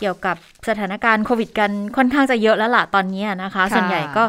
[0.00, 0.36] เกี่ยวกับ
[0.68, 4.24] สถานการณ์โควิดกันค่อนข้างจะเยอะแล้วล่ะตอนนี้นะคะ ส่วนใหญ่ก็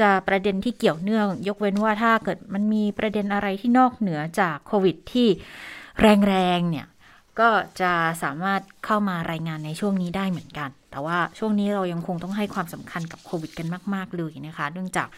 [0.00, 5.28] จะประเด็นที่เกี่ยวเนื่อง ยกเว้นว่าถ้าเกิดมันมีประเด็นอะไรที่นอกเหนือจากโควิดที่
[6.28, 6.86] แรงๆเนี่ย
[7.40, 7.48] ก็
[7.80, 15.08] จะสามารถเข้ามารายงานในช่วงนี้ได้เหมือนกัน แต่ว่าช่วงนี้เรายังคงต้องให้ความสำคัญกับโควิดกันมาก ๆ เลยนะคะ เนื่องจาก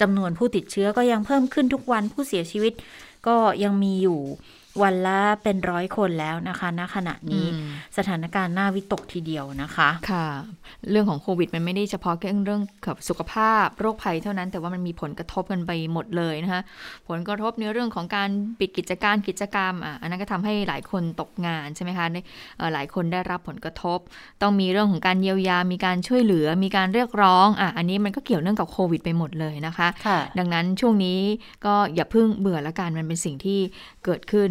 [0.00, 2.72] จำนวนผู้ติดเชื้อก็ยังเพิ่มขึ้นทุกวันผู้เสียชีวิต
[3.26, 4.20] ก็ยังมีอยู่
[4.82, 7.46] วันละเป็นร้อยคนแล้วนะคะ ณ ขณะนี้
[7.96, 10.26] สถานการณ์น่าวิตกทีเดียวนะคะ ค่ะ
[10.90, 16.62] เรื่องของโควิด มันไม่ได้เฉพาะแค่เรื่องกับสุขภาพโรคภัยเท่านั้น แต่ว่ามันมีผลกระทบกันไปหมดเลยนะคะ
[17.08, 22.06] ผลกระทบในเรื่องของการปิดกิจการกิจกรรมอะอันนั้นก็ทำให้หลายคนตกงานใช่ไหมคะ
[22.74, 23.98] หลายคนได้รับผลกระทบ
[24.42, 29.88] ต้องมีเรื่องของการเยียวยา มีการช่วยเหลือ มีการเรียกร้องอะอันนี้มันก็เกี่ยวเนื่องกับโควิด ไปหมดเลยนะคะ
[30.38, 31.18] ดังนั้นช่วงนี้
[31.64, 33.58] ก็อย่าเพิ่งเบื่อละกันมันเป็นสิ่งที่
[34.04, 34.50] เกิดขึ้น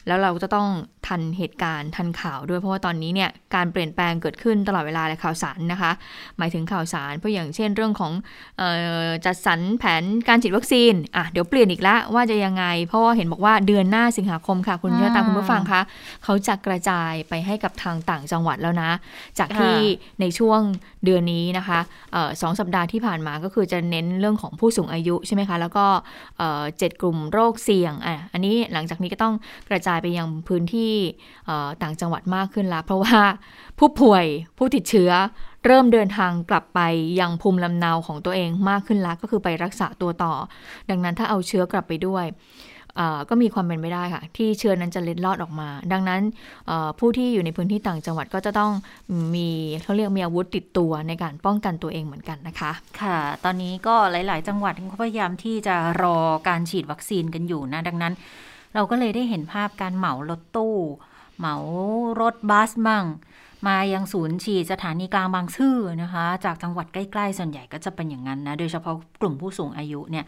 [0.07, 0.67] แล้วเราจะต้อง
[1.07, 5.91] ทันเหตุการณ์ทันข่าวด้วยเพราะว่าตอนนี้เนี่ยการเปลี่ยนแปลงเกิดขึ้นตลอดเวลาเลยข่าวสารนะคะ
[6.37, 8.11] หมายถึงข่าวสารเพราะอย่างเช่นเรื่องของ
[8.61, 8.63] อ
[9.05, 15.81] อจัดสรรแผนการฉีดวัคซีนอะเดี๋ยวเปลี่ยนอีกแล้วว่าจะยังไง เพราะว่าเห็นบอกว่าเดือนหน้าสิงหาคมค่ะ คุณเชื่อตามคุณผู้ฟังคะ
[16.23, 18.91] เขาจะกระจายไปให้กับทางต่างจังหวัดแล้วนะ
[19.39, 19.75] จากที่
[20.21, 20.59] ในช่วง
[21.05, 21.79] เดือนนี้นะคะ
[22.41, 25.85] สองสัปดาห์ที่ผ่านมาก็คือจะเน้นเรื่องของผู้สูงอายุใช่ไหมคะแล้วก็
[26.77, 29.33] เจ็ดกลุ่มโรคเสี่ยงอะอันนี้หลังจากนี้ก็ต้อง
[29.69, 30.93] กระจายไปยังพื้นที่
[31.81, 33.19] ต่างจังหวัดมากขึ้นแล้ว เพราะว่า
[33.79, 34.25] ผู้ป่วย
[34.57, 35.11] ผู้ติดเชื้อ
[35.65, 36.79] เริ่มเดินทางกลับไป
[37.19, 40.33] ยังภูมิลำเนาของตัวเองมากขึ้นแล้ว ก็คือไปรักษาตัวต่อ
[40.89, 42.25] ดังนั้นถ้าเอาเชื้อกลับไปด้วย
[43.29, 46.21] ก็มีความเป็นไปได้ค่ะ ที่เชื้อนั้นจะเล็ดลอดออกมา ดังนั้น
[46.99, 48.71] ผู้ที่อยู่ในพื้นที่ต่างจังหวัดก็จะต้อง
[49.35, 49.49] มี
[49.83, 52.71] เขาเรียกมีอาวุธติดตัวในการป้องกันตัวเองเหมือนกันนะคะ
[53.01, 58.13] ค่ะ ตอนนี้ก็หลาย ๆ จังหวัดเขาพยายามที่จะรอการฉีดวัคซีนกันอยู่นะ ดังนั้น
[58.73, 60.75] เราก็เลยได้เห็นภาพการเหมารถตู้
[61.37, 61.55] เหมา
[62.21, 63.05] รถบัสมั่ง
[63.67, 70.25] มายังศูนย์ฉีดสถานีกลางบางซื่อนะคะ จากจังหวัดใกล้ๆ ส่วนใหญ่ก็จะเป็นอย่างนั้นนะ โดยเฉพาะกลุ่มผู้สูงอายุเนี่ย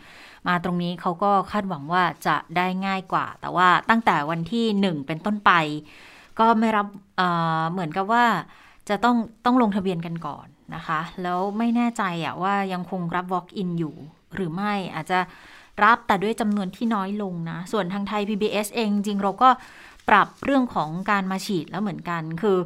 [0.48, 5.52] มาตรงนี้เขาก็คาดหวังว่าจะได้ง่ายกว่า แต่ว่าตั้งแต่วันที่หนึ่งเป็นต้นไป
[6.40, 6.88] ก็ไม่รับ
[7.18, 8.26] เเหมือนกับว่า
[8.90, 9.16] จะต้อง
[9.46, 13.96] ต้องลงทะเบียนกันก่อนนะคะ แล้วไม่แน่ใจอะว่ายังคงรับ walk-in อยู่
[14.36, 15.20] หรือไม่อาจจะ
[15.84, 19.50] รับแต่ด้วยจำนวนที่น้อยลงนะ ส่วนทางไทย PBS เองจริงเราก็
[20.10, 22.58] ปรับเรื่องของการมาฉีดแล้วเหมือนกัน คือ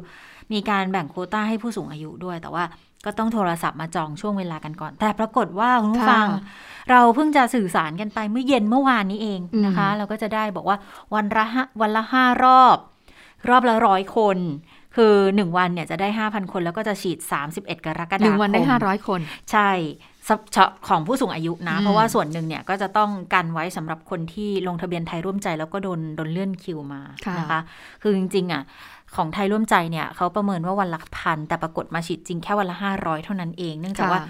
[0.52, 2.64] มีการแบ่งโคต้าให้ผู้สูงอายุด้วย แต่ว่า
[3.04, 6.26] ก็ต้องโทรศัพท์มาจองช่วงเวลากันก่อน แต่ปรากฏว่าคุณผู้ฟัง
[6.90, 10.78] เราเพิ่งจะสื่อสารกันไปเมื่อเย็นเมื่อวานนี้เองนะคะ เราก็จะได้บอกว่า
[11.14, 11.46] วันละ
[11.80, 12.76] วันละห้ารอบ
[13.48, 14.38] รอบละร้อยคน
[14.96, 19.20] คือหนึ่งวันเนี่ยจะได้ห้าพันคนแล้วก็จะฉีดสามสิบเอ็ดกรกฎาคมหนึ่งวันได้ห้าร้อยคน
[19.52, 19.70] ใช่
[20.88, 27.00] ของผู้สูงอายุนะ เพราะว่าส่วนหนึ่งเนี่ยก็จะต้องกันไว้สำหรับคนที่ลงทะเบียนไทยร่วมใจแล้วก็โดนโดนเลื่อนคิวมา
[27.38, 27.60] นะคะ
[28.02, 28.62] คือจริงๆอะ
[29.16, 34.20] ของไทยร่วมใจเนี่ยเขาประเมินว่าวันละพันแต่ปรากฏมาฉีดจริงแค่วันละห้าร้อยเท่านั้นเอง เนื่องจากว่า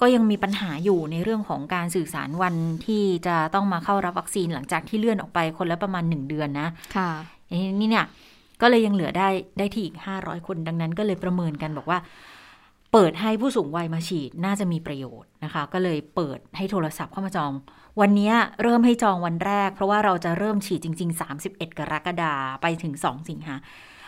[0.00, 2.54] ก็ยังมีปัญหาอยู่ในเรื่องของการสื่อสารวัน
[2.86, 7.10] ที่จะต้องมาเข้ารับวัคซีนหลังจากที่เลื่อนออกไปคนละประมาณหนึ่งเดือนนะ ค่ะ
[7.80, 8.06] นี่เนี่ย
[8.60, 11.98] ก็เลยยังเหลือได้ได้ที่อีกห้าร้อยคนดังนั้นก็เลยประเมินกันบอกว่า
[12.92, 17.52] เปิดให้ผู้สูงวัยมาฉีดน่าจะมีประโยชน์นะคะ ก็เลยเปิดให้โทรศัพท์เข้ามาจอง
[18.00, 18.32] วันนี้
[18.62, 23.54] เริ่มให้จองวันแรก เพราะว่าเราจะเริ่มฉีดจริง ๆ 31 กรกฎาไปถึง 2 สิงหา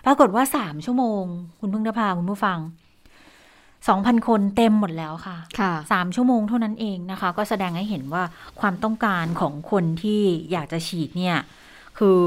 [0.04, 1.24] ปรากฏว่า 3 ชั่วโมง
[1.60, 2.58] คุณพึ่งนภาคุณผู้ฟัง
[3.62, 8.22] 2,000 คนเต็มหมดแล้วค่ะค่ะสามชั่วโมงเท่านั้นเองนะคะ ก็แสดงให้เห็นว่า
[8.60, 10.22] ความต้องการของคนที่
[10.52, 11.36] อยากจะฉีดเนี่ย
[11.98, 12.18] คือ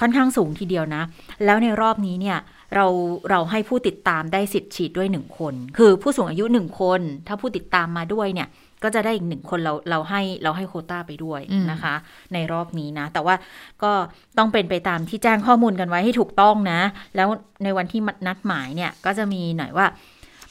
[0.00, 1.02] ค่อนข้างสูงทีเดียวนะ
[1.44, 2.38] แล้วในรอบนี้เนี่ย
[2.74, 2.86] เรา
[3.30, 8.48] เราให้ผู้ติดตามได้สิทธิ์ฉีดด้วยหนึ่งคน คือผู้สูงอายุหนึ่งคน ถ้าผู้ติดตามมาด้วยเนี่ย
[8.82, 11.40] ก็จะได้อีกหนึ่งคนเราเราให้เราให้โคต้าไปด้วย
[11.70, 11.94] นะคะ
[12.32, 13.34] ในรอบนี้นะ แต่ว่า
[13.82, 13.92] ก็
[14.38, 16.80] ต้องเป็นไปตามที่แจ้งข้อมูลกันไว้ให้ถูกต้องนะ
[17.16, 17.28] แล้ว
[17.64, 19.86] ในวันที่นัดหมายเนี่ยก็จะมีหน่อยว่า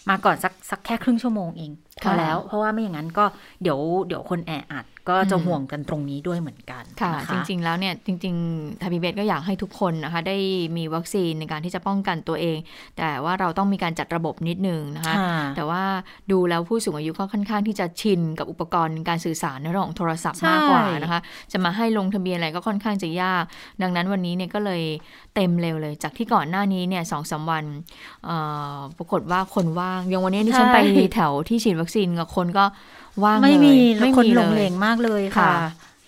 [0.09, 1.71] มาก่อนสักสักแค่ครึ่งชั่วโมงเอง
[2.03, 3.25] พอแล้ว เพราะว่าไม่อย่างนั้นก็
[3.61, 10.37] เดี๋ยวเดี๋ยวคนแออัด ก็จะห่วงกันตรงนี้ด้วยเหมือนกันค่ะจริง ๆ แล้วเนี่ยจริงๆทาบีเบสก็อยากให้ทุกคนนะคะ ได้
[10.77, 12.57] มีวัคซีนในการที่จะป้องกันตัวเอง
[12.97, 15.15] แต่ว่าเราต้องมีการจัดระบบนิดนึงนะคะ
[15.55, 15.83] แต่ว่า
[16.31, 21.19] ดูแล้วผู้สูงอายุก็ค่อนข้างที่จะชินกับอุปกรณ์การสื่อสารในเรื่องของโทรศัพท์มากกว่านะคะ
[21.51, 23.43] จะมาให้ลงทะเบียนอะไรก็ค่อนข้างจะยาก
[23.81, 24.81] ดังนั้นวันนี้เนี่ยก็เลย
[25.35, 27.65] เต็มเร็วเลย จากที่ก่อนหน้านี้เนี่ยสองสาวัน
[28.97, 30.79] ปรากฏว่าคนว่างอย่างวันนี้ที่ฉันไป
[31.13, 32.65] แถวที่ฉีดวัควัคซีนกับคนก็
[33.23, 35.55] ว่างไม่เลยมีไม่คนมีหลเลงเหลยงมากเลยค่ะค่ะ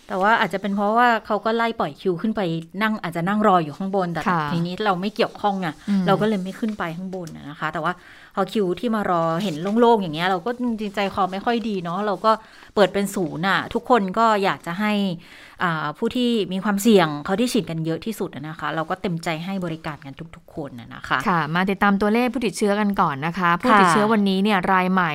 [0.08, 2.42] แต่ว่าอาจจะเป็นเพราะว่าเขาก็ไล่ปล่อยคิวขึ้นไป
[2.82, 7.94] นั่งอาจจะนั่งรออยู่ข้างบน แต่ค่ะทีนี้เราไม่เกี่ยวข้องไงอืมเราก็เลยไม่ขึ้นไปข้างบนน่ะนะคะ แต่ว่า
[8.36, 12.32] พอคิวที่มารอเห็นโล่งๆอย่างเงี้ย เราก็จริงๆใจคอไม่ค่อยดีเนาะเราก็
[12.76, 15.49] เปิดเป็นศูนย์อะทุกคนก็อยากจะให้อ่า
[15.98, 25.12] ผู้ที่มีความเสี่ยงเขาที่ฉีดกันเยอะที่สุดอะนะคะ เราก็เต็มใจให้บริการกันทุก ๆ คนนะนะคะค่ะ มาติดตามตัวเลขผู้ติดเชื้อกันก่อนนะคะ ผู้ติดเชื้อวันนี้เนี่ยรายใหม่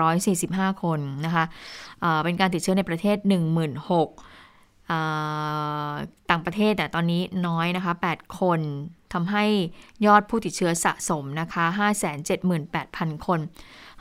[0.00, 1.44] 17,345 คนนะคะ
[2.00, 5.92] เอ่อเป็นการติดเชื้อในประเทศ 16,000อ่า
[6.30, 8.60] ต่างประเทศแต่ตอนนี้น้อยนะคะ 8 คน
[9.12, 9.44] ทำให้
[10.06, 11.64] ยอดผู้ติดเชื้อสะสมนะคะ
[12.44, 13.40] 578,000 คน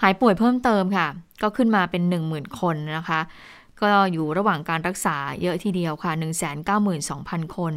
[0.02, 1.08] หายป่วยเพิ่มเติมค่ะ
[1.42, 3.20] ก็ขึ้นมาเป็น 10,000 คนนะคะ
[3.84, 6.12] ก็อยู่ระหว่างการรักษาเยอะทีเดียวค่ะ
[6.84, 7.74] 192,000 คน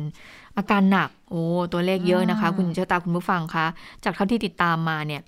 [0.56, 1.43] อาการหนัก โอ้
[1.73, 3.67] ตัวเลขเยอะนะคะอืมคุณเชอตาคุณผู้ฟังคะ
[4.05, 5.23] จากเท่าที่ติดตามมาเนี่ย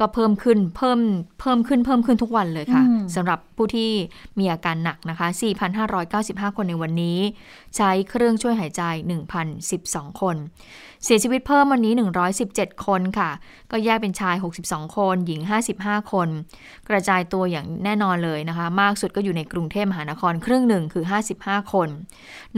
[0.00, 0.98] ก็เพิ่มขึ้นเพิ่ม
[1.40, 3.90] เพิ่มขึ้นเพิ่มขึ้นทุกวันเลยค่ะอืมสำหรับผู้ที่
[4.38, 5.28] มีอาการหนักนะคะ
[5.92, 7.18] 4,595 คนในวันนี้
[7.76, 8.82] ใช้เครื่องช่วยหายใจ
[9.52, 10.36] 1,012 คน
[11.04, 11.92] เสียชีวิตเพิ่มวันนี้
[12.38, 13.30] 117 คนค่ะ
[13.70, 14.36] ก็แยกเป็นชาย
[14.66, 15.40] 62 คน หญิง
[15.76, 16.28] 55 คน
[16.88, 21.04] กระจายตัวอย่างแน่นอนเลยนะคะ มากสุดก็อยู่ในกรุงเทพมหานครครึ่งหนึ่งคือ
[21.36, 21.88] 55 คน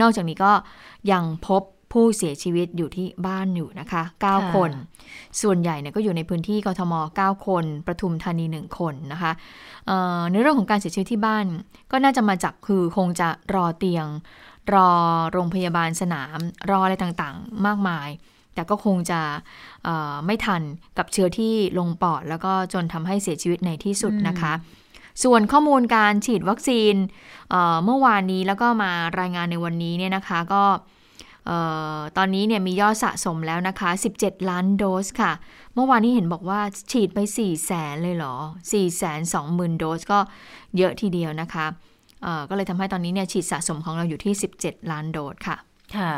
[0.01, 0.51] นอกจากนี้ก็
[1.11, 1.61] ยังพบ
[1.93, 4.71] ผู้เสียชีวิตอยู่ที่บ้านอยู่นะคะค่ะ9 คน
[5.41, 9.31] ส่วนใหญ่เนี่ยก็อยู่ในพื้นที่กทม 9 คนประทุมธานี 1 คนนะคะ
[9.87, 11.45] เอ่อในเรื่องของการเสียชีวิตที่บ้าน
[11.91, 14.07] ก็น่าจะมาจากคือคงจะรอเตียง
[14.73, 14.89] รอ
[15.31, 16.37] โรงพยาบาลสนาม
[16.69, 18.09] รออะไรต่างๆ มากมาย
[18.53, 19.21] แต่ก็คงจะ
[19.83, 20.61] เอ่อไม่ทัน
[20.97, 24.53] กับเชื้อที่ลงปอด แล้วก็จนทำให้เสียชีวิตในที่สุดนะคะ
[25.23, 26.95] ส่วนข้อมูลการฉีดวัคซีน
[27.49, 30.81] เอ่อเมื่อวานนี้แล้วก็มารายงานในวันนี้เนี่ยนะคะ ก็เอ่อ
[32.17, 35.31] ตอนนี้เนี่ยมียอดสะสมแล้วนะคะ 17 ล้านโดสค่ะ
[35.73, 36.59] เมื่อวานนี้เห็นบอกว่า
[36.91, 38.35] ฉีดไป 4 แสนเลยเหรอ
[38.67, 40.19] 4 แสน2หมื่นโดสก็
[40.77, 41.65] เยอะทีเดียวนะคะ
[42.49, 45.57] ก็เลยทำให้ตอนนี้เนี่ยฉีดสะสมของเราอยู่ที่ 17 ล้านโดสค่ะ
[45.95, 46.13] ค่ะ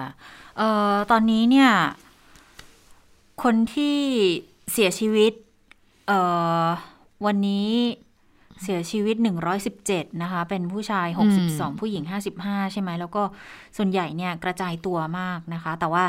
[0.60, 0.62] อ
[0.94, 1.70] อตอนนี้เนี่ย
[3.44, 3.98] คนที่
[4.72, 5.34] เสียชีวิต
[6.12, 6.14] อ
[6.64, 6.66] อ
[7.26, 7.70] วันนี้
[8.64, 9.16] เสียชีวิต
[9.70, 12.04] 117 นะคะ เป็นผู้ชายอืม62 ผู้หญิง
[12.40, 13.24] 55 ใช่ไหม แล้วก็
[13.78, 16.06] ส่วนใหญ่เนี่ยกระจายตัวมากนะคะ แต่ว่า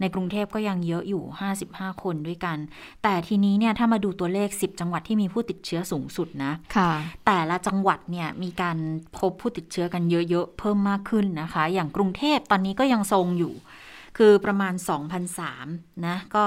[0.00, 1.22] ในกรุงเทพก็ยังเยอะอยู่
[1.62, 2.58] 55 คนด้วยกัน
[3.02, 6.90] แต่ทีนี้เนี่ยถ้ามาดูตัวเลข 10 จังหวัดที่มีผู้ติดเชื้อสูงสุดนะค่ะ
[7.26, 8.76] แต่ละจังหวัดเนี่ยมีการ
[9.18, 13.54] พบผู้ติดเชื้อกันเยอะๆ เพิ่มมากขึ้นนะคะ อย่างกรุงเทพตอนนี้ก็ยังทรงอยู่
[14.18, 14.74] คือประมาณ
[15.38, 16.44] 2,003นะ ก็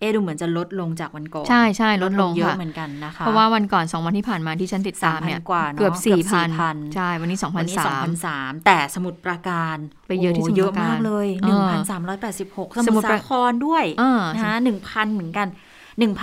[0.00, 9.76] เอะดูเหมือนจะลดลงจากวันก่อน ใช่ใช่ลดลงเยอะค่ะเหมือนกันนะคะ เพราะว่าวันก่อน 2 วันที่ผ่านมาที่ฉันติดตามเนี่ย3,000กว่าเนอะเกือบเกือบ4,000 4,000ใช่ วันนี้วันนี้2,003 2,003แต่สมุทรปราการ
[10.08, 14.54] ไปเยอะที่โโหสมุทรเยอะปราการมากเลยเออ1,386สสมุมุททรรปสาราครด้วยเออนะคะ
[14.84, 15.48] 1,000เหมือนกัน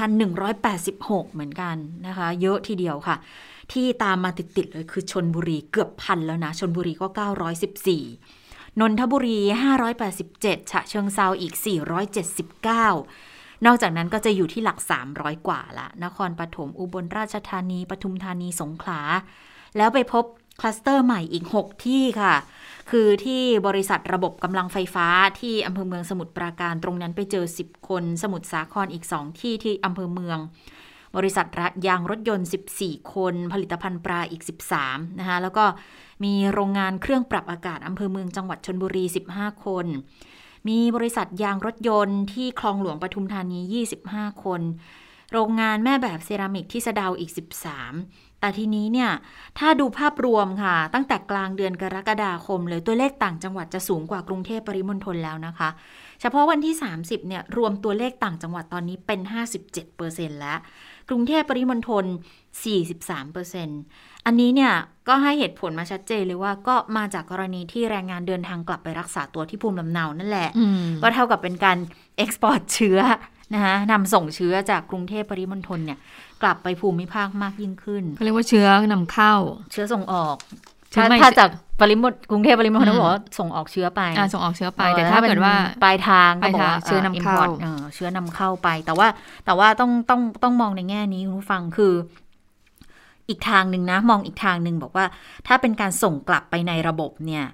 [0.10, 1.76] 1,186 เหมือนกัน
[2.08, 3.16] นะคะ เยอะทีเดียวค่ะ
[3.74, 9.40] ที่ตามมาติดๆเลยคือชนบุรีเกือบพันแล้วนะชนบุรีก็ 914นนทบุรี
[10.06, 11.54] 587 ฉะเชิงเซาอีก
[12.40, 13.35] 479
[13.66, 14.78] นอกจากนั้นก็จะอยู่ที่หลัก
[15.12, 19.00] 300 กว่าละ นครปฐม อุบลราชธานี ปทุมธานี สงขลา
[19.78, 20.26] แล้วไปพบ
[20.60, 22.36] คลัสเตอร์ใหม่อีก 6 ที่ค่ะ
[22.92, 25.08] คือที่บริษัทระบบกำลังไฟฟ้า
[25.40, 30.38] ที่อำเภอเมืองสมุทรปราการตรงนั้นไปเจอ 10 คน สมุทรสาครอีก 2 ที่ที่อำเภอเมือง
[31.16, 32.48] บริษัทระยางรถยนต์
[32.80, 34.44] 14 คน ผลิตภัณฑ์ปลาอีก
[34.80, 35.66] 13 นะคะ แล้วก็
[36.24, 39.04] มีโรงงานเครื่องปรับอากาศอำเภอเมืองจังหวัดชนบุรี
[39.36, 39.86] 15 คน
[40.68, 43.60] มีบริษัทยางรถยนต์ที่คลองหลวงปทุมธานี
[43.98, 44.62] 25 คน
[45.32, 47.32] โรงงานแม่แบบเซรามิกที่สะดาวอีก
[47.82, 49.12] 13 แต่ทีนี้เนี่ย
[49.60, 55.70] ถ้าดูภาพรวมค่ะ ตั้งแต่กลางเดือนกรกฎาคมเลยตัวเลขต่างจังหวัดจะสูงกว่ากรุงเทพปริมณฑลแล้วนะคะ
[56.22, 59.20] เฉพาะวันที่ 30 เนี่ย รวมตัวเลขต่างจังหวัดตอนนี้เป็น
[59.82, 60.60] 57%แล้ว
[61.10, 62.06] กรุงเทพปริมณฑล
[63.16, 64.74] 43% อันนี้เนี่ย
[65.08, 71.78] ก็ให้เหตุผลมาชัดเจนเลยว่าก็มาจากกรณีที่แรงงานเดินทางกลับไปรักษาตัวที่ภูมิลำเนานั่นแหละอืมก็เท่ากับเป็นการ
[72.18, 73.00] export เชื้อ
[73.54, 76.00] นะคะนำส่งเชื้อจากกรุงเทพปริมณฑลเนี่ย
[76.42, 79.34] กลับไปภูมิภาคมากยิ่งขึ้นเขาเรียกว่าเชื้อนำเข้า
[79.72, 80.36] เชื้อส่งออก
[80.92, 81.50] เชื้อถ้าไม่ถ้าจาก
[81.82, 89.08] ปริมณกรุงเทพปริมณฑลอืมเขาบอกว่าส่งออกเชื้อไปอ่าส่งออกเชื้อไปออแต่ถ้าเป็นเกิดว่าปลายทางก็บอกปลายว่าทางเชื้อนำเข้า import ออเชื้อนำเข้าไป แต่ว่า
[89.46, 91.94] แต่ว่าต้องต้องต้องมองในแง่นี้คุณผู้ฟังคือ
[93.30, 95.06] อีกทางหนึ่งนะ มองอีกทางหนึ่งบอกว่า
[95.48, 97.46] ถ้าเป็นการส่งกลับไปในระบบเนี่ย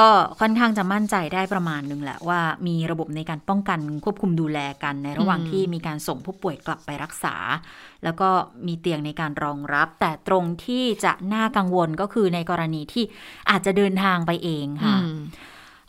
[0.00, 7.36] ก็ค่อนข้างจะมั่นใจได้ประมาณหนึ่งแหละว่ามีระบบในการป้องกันควบคุมดูแลกันในระหว่างที่มีการส่งผู้ป่วยกลับไปรักษา
[8.04, 8.28] แล้วก็
[8.66, 13.04] มีเตียงในการรองรับ แต่ตรงที่จะน่ากังวลก็คือในกรณีที่
[13.50, 14.96] อาจจะเดินทางไปเองค่ะ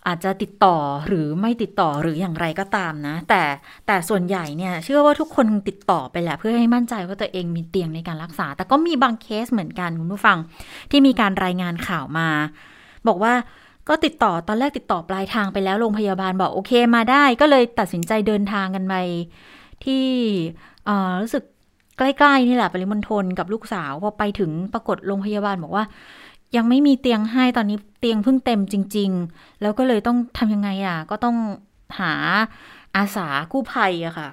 [0.07, 3.41] อาจจะติดต่อหรือไม่ติดต่อหรืออย่างไรก็ตามนะ แต่
[3.87, 10.37] แต่ส่วนใหญ่เนี่ยเชื่อว่าทุกคนติดต่อไปแหละเพื่อให้มั่นใจว่าตัวเองมีเตียงในการรักษา แต่ก็มีบางเคสเหมือนกันคุณผู้ฟัง
[10.91, 12.27] ที่มีการรายงานข่าวมา
[13.07, 13.33] บอกว่า
[13.89, 18.95] ก็ติดต่อตอนแรกติดต่อปลายทางไปแล้วโรงพยาบาลบอกโอเคมาได้ ก็เลยตัดสินใจเดินทางกันไป
[19.85, 20.05] ที่
[21.21, 21.43] รู้สึก
[21.97, 25.83] ใกล้ๆนี่แหละปริมณฑลกับลูกสาวพอไปถึงปรากฏโรงพยาบาลบอกว่า
[26.55, 31.37] ยังไม่มีเตียงให้ตอนนี้เตียงเพิ่งเต็มจริง ๆ แล้วก็เลยต้องทำยังไงอะ ก็ต้อง
[31.99, 32.13] หา
[32.95, 34.29] อาสากู้ภัยอะค่ะ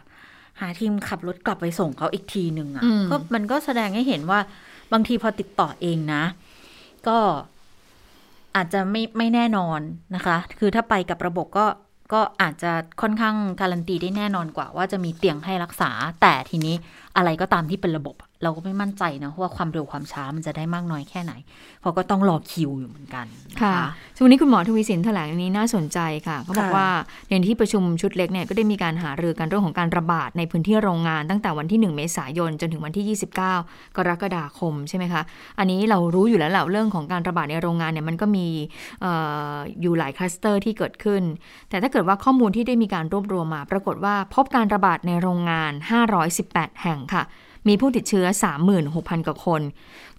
[0.61, 4.41] หาทีมขับรถกลับไปส่งเขาอีกทีหนึ่งอะก็มันก็แสดงให้เห็นว่า
[4.93, 6.25] บางทีพอติดต่อเองนะ
[7.09, 7.19] ก็
[8.57, 9.81] อาจจะไม่ไม่แน่นอน
[10.15, 11.67] นะคะ คือถ้าไปกับระบบก็
[12.13, 15.91] ก็อาจจะค่อนข้างการันตีได้แน่นอนกว่าว่าจะมีเตียงให้รักษา
[16.23, 16.75] แต่ทีนี้
[17.17, 21.33] อะไรก็ตามที่เป็นระบบ เราก็ไม่มั่นใจนะว่าความเร็วความช้ามันจะได้มากน้อยแค่ไหน
[21.81, 23.27] เพราะก็ต้องรอคิวอยู่เหมือนกัน
[23.63, 23.75] ค่ะ
[24.17, 26.89] ช่วงนี้คุณหมอทวีสินแถลงนี้น่าสนใจค่ะเขาบอกว่า
[27.29, 33.39] ในที่ประชุมชุดเล็กเนี่ยก็ได้มีการหารือกันเรื่องของการระบาดในพื้นที่โรงงานตั้งแต่วันที่ 1 เมษายนจนถึงวันที่ 29
[33.97, 35.23] กรกฎาคมใช่ไหมคะ
[35.59, 38.47] อันนี้เรารู้อยู่แล้วแหละเรื่องของการระบาดในโรงงานเนี่ยมันก็มี
[39.05, 39.07] อ
[39.81, 41.23] อยู่หลายคลัสเตอร์ที่เกิดขึ้น
[41.71, 45.73] แต่ถ้าเกิดว่าข้อมูลที่ได้มีการรวบรวมมา ปรากฏว่าพบการระบาดในโรงงาน
[46.27, 47.25] 518 แห่งค่ะ
[47.69, 48.27] มีผู้ติดเชื้อ
[48.77, 49.63] 36,000 กว่าคน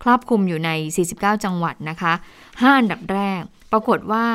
[0.03, 0.69] ครอบคลุมอยู่ใน
[1.07, 4.25] 49 จังหวัดนะคะ5อันดับแรก ปรากฏว่า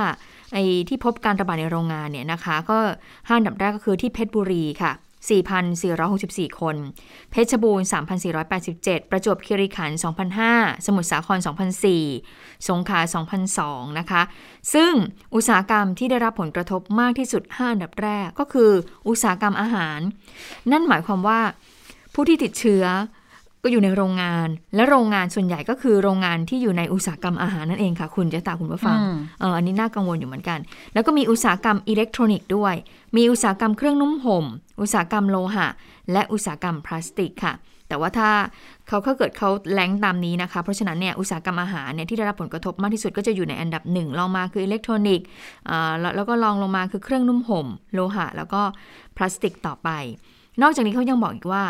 [0.52, 4.92] ไอ้ที่พบการระบาดในโรงงานเนี่ยนะคะ ก็5อันดับแรกก็คือที่เพชรบุรีค่ะ
[5.70, 6.76] 4,464 คน
[7.30, 7.86] เพชรบูรณ์
[8.48, 9.98] 3,487 ประจวบคีรีขันธ์
[10.42, 11.38] 2,005 สมุทรสาคร
[12.02, 13.00] 2,004 สงขลา
[13.48, 14.22] 2,002 นะคะ
[14.74, 14.92] ซึ่ง
[15.34, 18.70] อุตสาหกรรมที่ได้รับผลกระทบมากที่สุด 5 อันดับแรกก็คือ
[19.08, 19.98] อุตสาหกรรมอาหาร
[20.70, 21.40] นั่นหมายความว่า
[22.20, 22.84] ผู้ที่ติดเชื้อ
[23.62, 28.98] ก็อยู่ในโรงงาน และโรงงานส่วนใหญ่ก็คือโรงงานที่อยู่ในอุตสาหกรรมอาหารนั่นเองค่ะคุณจะตาคุณผู้ฟัง
[29.40, 30.58] เอออันนี้น่ากังวลอยู่เหมือนกัน
[30.94, 32.74] แล้วก็มีอุตสาหกรรมอิเล็กทรอนิกส์ด้วย
[33.16, 34.44] มีอุตสาหกรรมเครื่องนุ่งห่ม
[34.80, 35.66] อุตสาหกรรมโลหะ
[36.12, 37.54] และอุตสาหกรรมพลาสติกค่ะ
[37.88, 38.30] แต่ว่าถ้า
[38.88, 45.26] เขาเขาเกิดเขา rank ตามนี้นะคะ เพราะฉะนั้นเนี่ยอุตสาหกรรมอาหารเนี่ยที่ได้รับผลกระทบมากที่สุดก็จะอยู่ในอันดับหนึ่งรองมาคืออิเล็กทรอนิกส์
[46.16, 48.62] แล้วก็รองลงมาคือเครื่องนุ่งห่ม โลหะ แล้วก็
[49.16, 49.90] พลาสติกต่อไป
[50.62, 51.64] นอกจากนี้เขายังบอกอีกว่า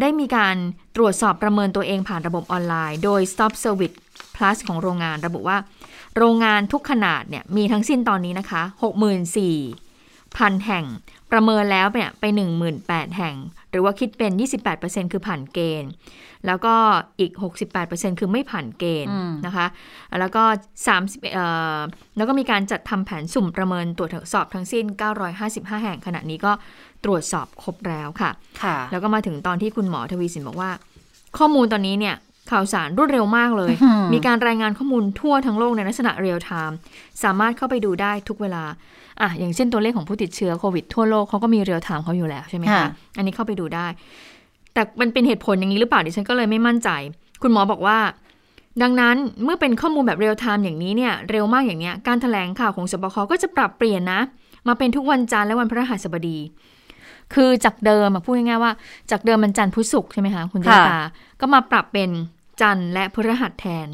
[0.00, 0.56] ได้มีการ
[0.96, 3.96] ตรวจสอบประเมินตัวเองผ่านระบบออนไลน์ โดย Stop Service
[4.36, 5.58] Plus ของโรงงานระบุว่า
[6.16, 8.62] โรงงานทุกขนาดเนี่ยมีทั้งสิ้นตอนนี้นะคะ
[9.48, 10.84] 64,000พันแห่ง
[11.32, 12.24] ประเมินแล้วเนี่ยไป
[12.70, 13.36] 18,000 แห่ง
[13.70, 14.32] หรือว่าคิดเป็น
[14.72, 15.90] 28%คือผ่านเกณฑ์
[16.46, 16.74] แล้วก็
[17.20, 17.32] อีก
[17.76, 19.14] 68%คือไม่ผ่านเกณฑ์
[19.46, 19.66] นะคะ
[20.20, 20.42] แล้วก็
[20.86, 21.80] 30เอ่อ
[22.16, 24.84] แล้วก็มีการจัดทำแผนสุ่มประเมินตรวจสอบทั้งสิ้น
[25.34, 26.52] 955 แห่งขณะนี้ก็
[27.04, 28.30] ตรวจสอบครบแล้วค่ะ
[28.62, 30.70] ค่ะ แล้วก็มาถึงตอนที่คุณหมอทวีสินบอกว่า
[31.38, 32.16] ข้อมูลตอนนี้เนี่ย
[32.50, 33.72] ข่าวสารรวดเร็วมากเลย
[34.12, 36.76] มีการรายงานข้อมูลทั่วทั้งโลกในลักษณะเรียลไทม์
[37.22, 38.64] สามารถเข้าไปดูได้ทุกเวลา
[39.20, 43.86] อะ อย่างเช่นตัวเลขของผู้ติดเชื้อโควิดทั่วโลกเขาก็มีเรียลไทม์เขาอยู่แล้วใช่ไหมคะ อันนี้เข้าไปดูได้
[44.74, 46.90] แต่มันเป็นเหตุผลอย่างนี้หรือเปล่าดิฉันก็เลยไม่มั่นใจ
[47.42, 47.98] คุณหมอบอกว่า
[48.82, 54.20] ดังนั้นเมื่อเป็นข้อมูลแบบเรียลไทม์อย่างนี้เนี่ยเร็วมากอย่างเนี้ย การแถลงข่าวของสบคก็จะปรับเปลี่ยนนะ
[54.68, 56.38] มาเป็นทุกวันจันทร์และวันพฤหัสบดี
[57.34, 58.72] คือจากเดิมพูดง่ายๆว่า
[59.10, 60.98] จากเดิมมันจันทร์พุธศุกร์ใช่ไหมคะคุณเจตา
[61.40, 62.10] ก็มาปรับเป็น
[62.60, 63.88] จันทร์และพฤหัสแทน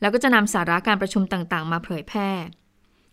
[0.00, 2.30] แล้วก็จะนำสาระการประชุมต่างๆ มาเผยแพร่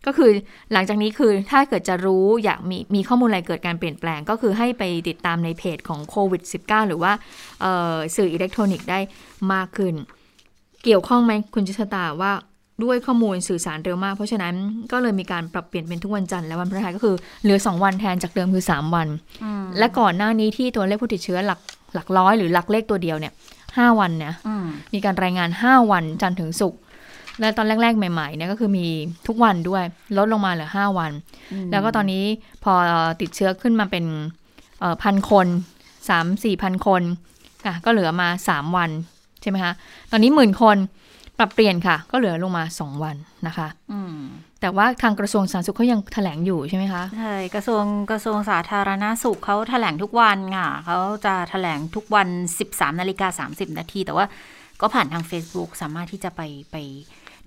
[0.06, 0.30] ก็คือ
[0.72, 7.12] หลังจากนี้คือถ้าเกิดจะรู้อยากมีมีข้อมูลอะไรเกิดการเปลี่ยนแปลง ก็คือให้ไปติดตามในเพจของโควิด -19 หรือว่า
[8.16, 9.00] สื่ออิเล็กทรอนิกส์ได้
[9.52, 9.94] มากขึ้น
[10.84, 12.32] เกี่ยวข้องไหมคุณจิชตาว่า
[12.84, 14.54] ด้วยข้อมูลสื่อสารเร็วมาก เพราะฉะนั้น
[14.92, 19.08] ก็เลยมีการปรับเปลี่ยนเป็นทุกวันจันทร์และวันพฤหัสก็คือเหลือ 2 วันแทนจากเดิมคือ 3 วัน
[19.78, 21.60] และก่อนหน้านี้ที่ตัวเลขผู้ติดเชื้อหลัก
[21.94, 23.32] หลักร้อยหรือหลักเลขตัวเดียวเนี่ย
[23.78, 24.32] ห้าวันเนี่ย
[24.94, 26.80] มีการรายงาน 5 วันจันทร์ถึงศุกร์
[27.40, 28.86] และตอนแรก ๆ ใหม่ๆเนี่ยก็คือมี
[29.26, 29.82] ทุกวันด้วย
[30.16, 31.12] ลดลงมาเหลือ 5 วัน
[31.70, 32.24] แล้วก็ตอนนี้
[32.64, 32.72] พอ
[33.20, 34.04] ติดเชื้อขึ้นมาเป็น
[35.02, 35.46] พันคน
[36.08, 37.02] สามสี่พันคน
[37.84, 38.90] ก็เหลือมา 3 วัน
[39.42, 39.72] ใช่ไหมคะ
[40.10, 40.76] ตอนนี้หมื่นคน
[41.40, 43.16] ปรับเปลี่ยนค่ะ ก็เหลือลงมาสองวัน
[43.46, 43.68] นะคะ
[44.60, 52.28] แต่ว่าทางกระทรวงสาธารณสุขเขายังแถลงอยู่ใช่ไหมคะใช่กระทรวงกระทรวงสาธารณาสุขเขาแถลงทุกวันค่ะเขาจะแถลงทุกวัน
[52.64, 54.26] 13นาฬิกา30นาทีแต่ว่า
[54.80, 56.40] ก็ผ่านทาง Facebook สามารถที่จะไป
[56.72, 56.76] ไป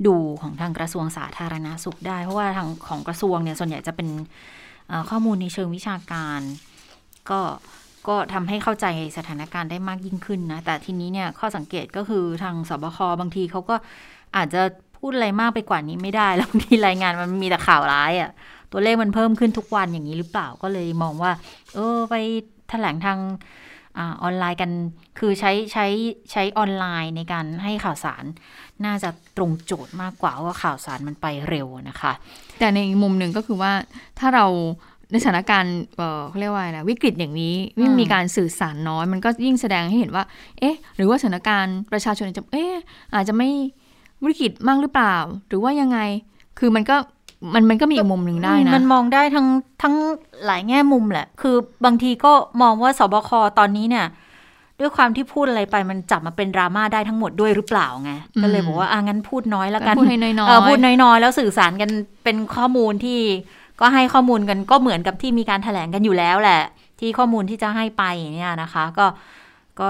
[0.06, 4.10] ดูของทางกระทรวงสาธารณาสุขได้ เพราะว่าทางของกระทรวงเนี่ยส่วนใหญ่จะเป็น
[5.10, 6.42] ข้อมูลในเชิงวิชาการ
[7.30, 7.40] ก็
[8.08, 8.86] ก็ทำให้เข้าใจ
[9.18, 13.76] สถานการณ์ได้มากยิ่งขึ้นนะ แต่ทีนี้เนี่ยข้อสังเกตก็คือทางสบคบางทีเขาก็
[14.36, 14.62] อาจจะ
[14.98, 18.32] พูดอะไรมากไปกว่านี้ไม่ได้ แล้วบางทีรายงานมันมีแต่ข่าวร้ายอะ่ะ
[18.72, 21.32] ตัวเลขมันเพิ่มขึ้นทุกวันอย่างนี้หรือเปล่าก็เลยมองว่า
[21.74, 22.16] เออไป
[22.70, 23.20] แถลงทาง
[23.98, 24.72] ออนไลน์กัน
[25.20, 25.86] คือใช้ใช้
[26.32, 28.24] ใช้ออนไลน์ในการให้ข่าวสาร
[28.86, 32.12] น่าจะตรงโจทย์มากกว่าว่าข่าวสารมันไปเร็วนะคะ
[32.60, 33.72] แต่ในมุมหนึ่งก็คือว่า
[34.20, 34.46] ถ้าเรา
[35.14, 40.24] ในสถานการณ์เอ่อเขาเรียกว่าอะไรนะวิกฤตอย่างนี้ยิ่งมีการสื่อสารน้อย มันก็ยิ่งแสดงให้เห็นว่า
[40.60, 42.74] เอ๊ะ หรือว่าสถานการณ์ประชาชนอาจจะเอ๊ะ
[43.14, 43.50] อาจจะไม่
[44.26, 45.16] วิกฤตมากหรือเปล่า
[45.48, 46.00] หรือว่ายังไง
[46.60, 46.96] คือมันก็
[47.54, 49.48] มันมันก็มีอีกมุมหนึ่งได้นะ มันมองได้ทั้ง
[49.84, 49.96] ทั้ง
[50.46, 51.56] หลายแง่มุมแหละ คือ
[51.86, 53.30] บางทีก็มองว่าสบค
[53.60, 54.06] ตอนนี้เนี่ย
[54.80, 61.90] ด้วยความที่พูดอะไรไปมันจับมาเป็นดราม่าได้ทั้งหมดด้วยหรือเปล่าไงอืมก็เลยบอกว่าอะงั้นพูดน้อยแล้วกัน พูดให้น้อยๆเพูดน้อยๆ แล้วสื่อสารกัน
[62.24, 63.20] เป็นข้อมูลที่
[63.82, 66.62] ก็ให้ข้อมูลกันก็เหมือนกับที่มีการแถลงกันอยู่แล้วแหละ
[67.00, 68.04] ที่ข้อมูลที่จะให้ไป
[68.36, 69.06] เนี่ยนะคะ ก็
[69.82, 69.88] ก็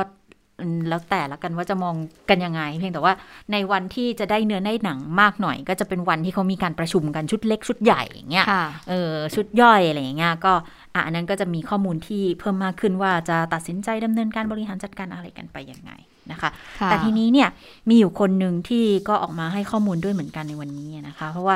[0.61, 1.95] อืมแล้วแต่ละกันว่าจะมอง
[2.29, 3.13] กันยังไง เพียงแต่ว่า
[3.51, 10.53] ในวันที่จะได้เนื้อได้หนังมากหน่อย ก็จะเป็นวันที่เขามีการประชุมกันชุดเล็กชุดใหญ่อย่างเงี้ยค่ะเออชุดย่อยอะไรอย่างเงี้ยก็
[10.93, 15.91] อะอันนั้นก็จะมีข้อมูลที่เพิ่มมากขึ้นว่าจะตัดสินใจดำเนินการบริหารจัดการอะไรกันไปยังไง
[16.31, 16.49] นะคะ
[16.79, 17.49] ค่ะแต่ทีนี้เนี่ย
[17.89, 21.55] มีอยู่คนหนึ่งที่ก็ออกมาให้ข้อมูลด้วยเหมือนกันในวันนี้นะคะ เพราะว่า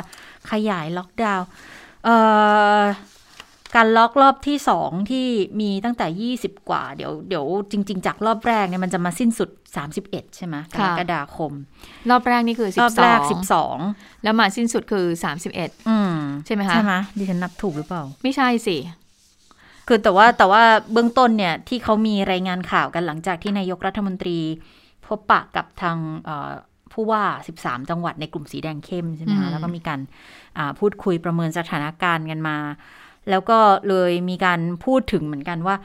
[0.51, 1.86] ขยายล็อกดาวน์เอ่อ
[3.75, 5.27] การล็อกรอบที่สองที่
[5.59, 9.49] มีตั้งแต่ 20 กว่า เดี๋ยวเดี๋ยวจริง ๆ จากรอบแรกเนี่ยมันจะมาสิ้นสุด
[9.93, 11.51] 31 ใช่ไหมกรค่ะกฎาคม
[12.09, 13.31] รอบแรกนี่คือรอบแรก12
[13.77, 15.05] 12 แล้วมาสิ้นสุดคือ
[15.47, 18.77] 31 อืมใช่ไหมคะใช่ไหมดิฉันนับถูกหรือเปล่า ไม่ใช่สิ
[19.87, 24.37] คือแต่ว่าแต่ว่าเบื้องต้นเนี่ยที่เขามีรายงานข่าวกันหลังจากที่นายกรัฐมนตรี
[25.05, 26.51] พบปะกับทางเอ่อ
[26.97, 27.23] ผู้ว่า
[27.57, 29.99] 13 จังหวัดในกลุ่มสีแดงเข้มใช่ไหมอืคะมแล้วก็มีการ
[30.57, 32.57] อ่าพูดคุยประเมินสถานการณ์กันมา
[33.29, 35.75] แล้วก็เลยมีการพูดถึงเหมือนกันว่า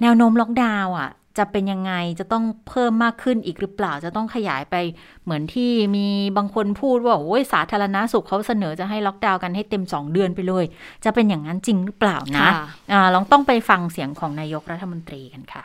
[0.00, 4.76] แนวโน้มล็อกดาวน์อะจะเป็นยังไงจะต้องเพิ่มมากขึ้นอีกหรือเปล่า จะต้องขยายไป
[5.24, 10.64] เหมือนที่มีบางคนพูดว่าโอ้ยสาธารณาสุขเขาเสนอจะให้ล็อกดาวน์กันให้เต็ม 2 เดือนไปเลย
[11.04, 12.52] จะเป็นอย่างนั้นจริงหรือเปล่านะค่ะ
[12.92, 15.62] อ่าลองต้องไปฟังเสียงของนายกรัฐมนตรีกันค่ะ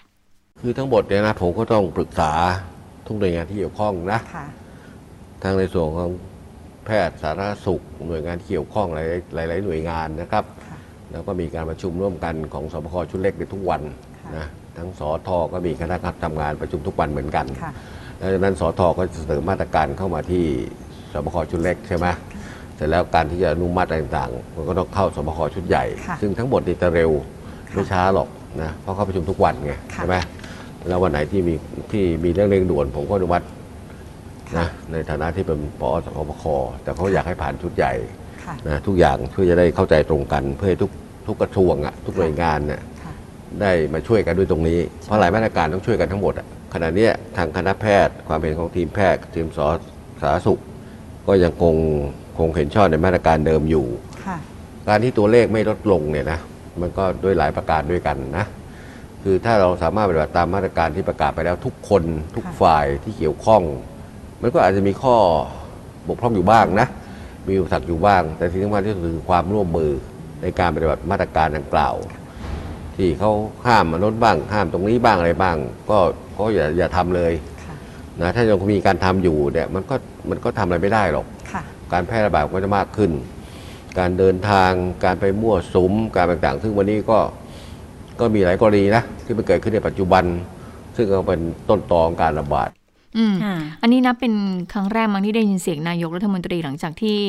[0.60, 2.32] คือทั้งหมดเนี่ยนะผมก็ต้องปรึกษา
[3.08, 4.46] ทุกหน่วยงานที่เกี่ยวข้องนะค่ะ
[5.44, 6.10] ทั้งในส่วนของ
[6.86, 8.98] แพทย์สาธารณสุข หน่วยงานที่เกี่ยวข้องห
[9.38, 10.78] ลายหลายๆหน่วยงานนะครับค่ะ
[11.12, 13.82] แล้วก็มีการประชุมร่วมกันของสบคชุดเล็กในทุกวัน
[14.20, 14.46] ค่ะนะ
[14.78, 17.72] ทั้งสอทอก็มีคณะทำงานประชุมทุกวันเหมือนกันค่ะ
[18.18, 20.44] แล้วจากนั้นสอทอก็จะเสนอมาตรการเข้ามาที่
[21.12, 22.08] สบคชุดเล็กใช่ไหม
[22.76, 27.12] เสร็จแล้วการที่จะอนุมัติอะไรต่างๆ มันก็ต้องเข้าสบคชุดใหญ่ค่ะซึ่งทั้งหมดนี่จะเร็ว
[27.70, 28.30] ค่ะไม่ช้าหรอก
[28.62, 30.18] นะเพราะเขาประชุมทุกวันไงค่ะใช่ไหม
[30.90, 31.54] แล้ววันไหนที่มี
[31.92, 33.46] ที่มีเรื่องเร่งด่วนผมก็อนุมัติ
[34.58, 36.44] นะในฐานะที่เป็นปอสบค
[36.84, 37.94] แต่เขาอยากให้ผ่านชุดใหญ่
[38.46, 40.92] ค่ะนะทุกอย่างเพื่อจะได้เข้าใจตรงกัน เพื่อให้ทุก
[41.28, 43.14] ทุกกระทรวงอะทุกหน่วยงานเนี่ยค่ะ
[43.62, 49.68] ได้มาช่วยกันด้วยตรงนี้ เพราะหลายมาตรการต้องช่วยกันทั้งหมดอะขณะเนี้ยทางคณะแพทย์ ความเห็นของทีมแพทย์ทีมสา
[50.22, 50.62] สาธารณสุข
[51.28, 51.76] ก็ยังคง
[52.40, 53.86] คงเห็นชอบในมาตรการเดิมอยู่
[54.26, 54.38] ค่ะ
[54.88, 56.40] การที่ตัวเลขไม่ลดลงเนี่ยนะ
[56.82, 58.46] มันก็ด้วยหลายประการด้วยกันนะ
[59.24, 62.04] คือถ้าเราสามารถปฏิบัติตามมาตรการที่ประกาศไปแล้วทุกคน
[62.36, 63.62] ทุกค่ะฝ่ายที่เกี่ยวข้อง
[64.42, 65.16] มันก็อาจจะมีข้อ
[66.08, 66.88] บกพร่องอยู่บ้างนะ
[67.48, 69.92] มีอุปสรรคอยู่บ้าง แต่ที่สำคัญที่สุดคือความร่วมมือ
[70.42, 71.96] ในการปฏิบัติมาตรการดังกล่าว
[72.96, 73.32] ที่เขา
[73.68, 75.58] ห้ามมนุษย์บ้าง ห้ามตรงนี้บ้างอะไรบ้าง
[75.90, 76.00] ก็
[76.38, 77.76] ก็อย่าอย่าทำเลยค่ะ
[78.22, 79.96] นะถ้ายังมีการทำอยู่เนี่ยมันก็
[80.30, 81.62] มันก็ทำอะไรไม่ได้หรอกค่ะ
[81.94, 83.12] การแพร่ระบาดก็จะมากขึ้น
[84.00, 84.72] การเดินทาง
[85.06, 87.20] การไปมั่วสุมการต่างๆ ซึ่งวันนี้ก็
[88.20, 90.24] ก็มีหลายกรณีนะที่มันเกิดขึ้นในปัจจุบัน
[90.96, 92.70] ซึ่งก็เป็นต้นตอของการระบาด
[93.18, 94.34] อืมอ่าอันนี้นะเป็น
[94.74, 97.20] ครั้งแรกมั้งที่ได้ยินเสียงนายกรัฐมนตรีหลังจากที่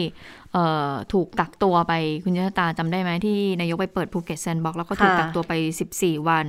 [0.52, 1.92] เอ่อถูกกักตัวไป
[2.24, 5.52] คุณยศตาจำได้ไหมที่นายกไปเปิดภูเก็ตแซนด์บ็อกซ์แล้วก็ถูกค่ะกักตัวไป
[5.90, 6.46] 14 วัน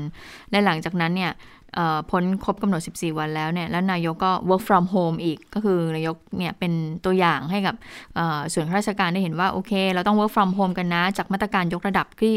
[0.52, 1.34] และหลังจากนั้นเนี่ย
[1.76, 6.74] เอ่อพ้นครบกำหนด 14 วันแล้วเนี่ย แล้วนายกก็ work from home อีก ก็คือนายกเนี่ยเป็น
[7.06, 7.76] ตัวอย่างให้กับ
[8.16, 12.36] เอ่อส่วนข้าราชการได้เห็นว่า โอเค เราต้อง work from home กันนะ จากมาตรการยกระดับที่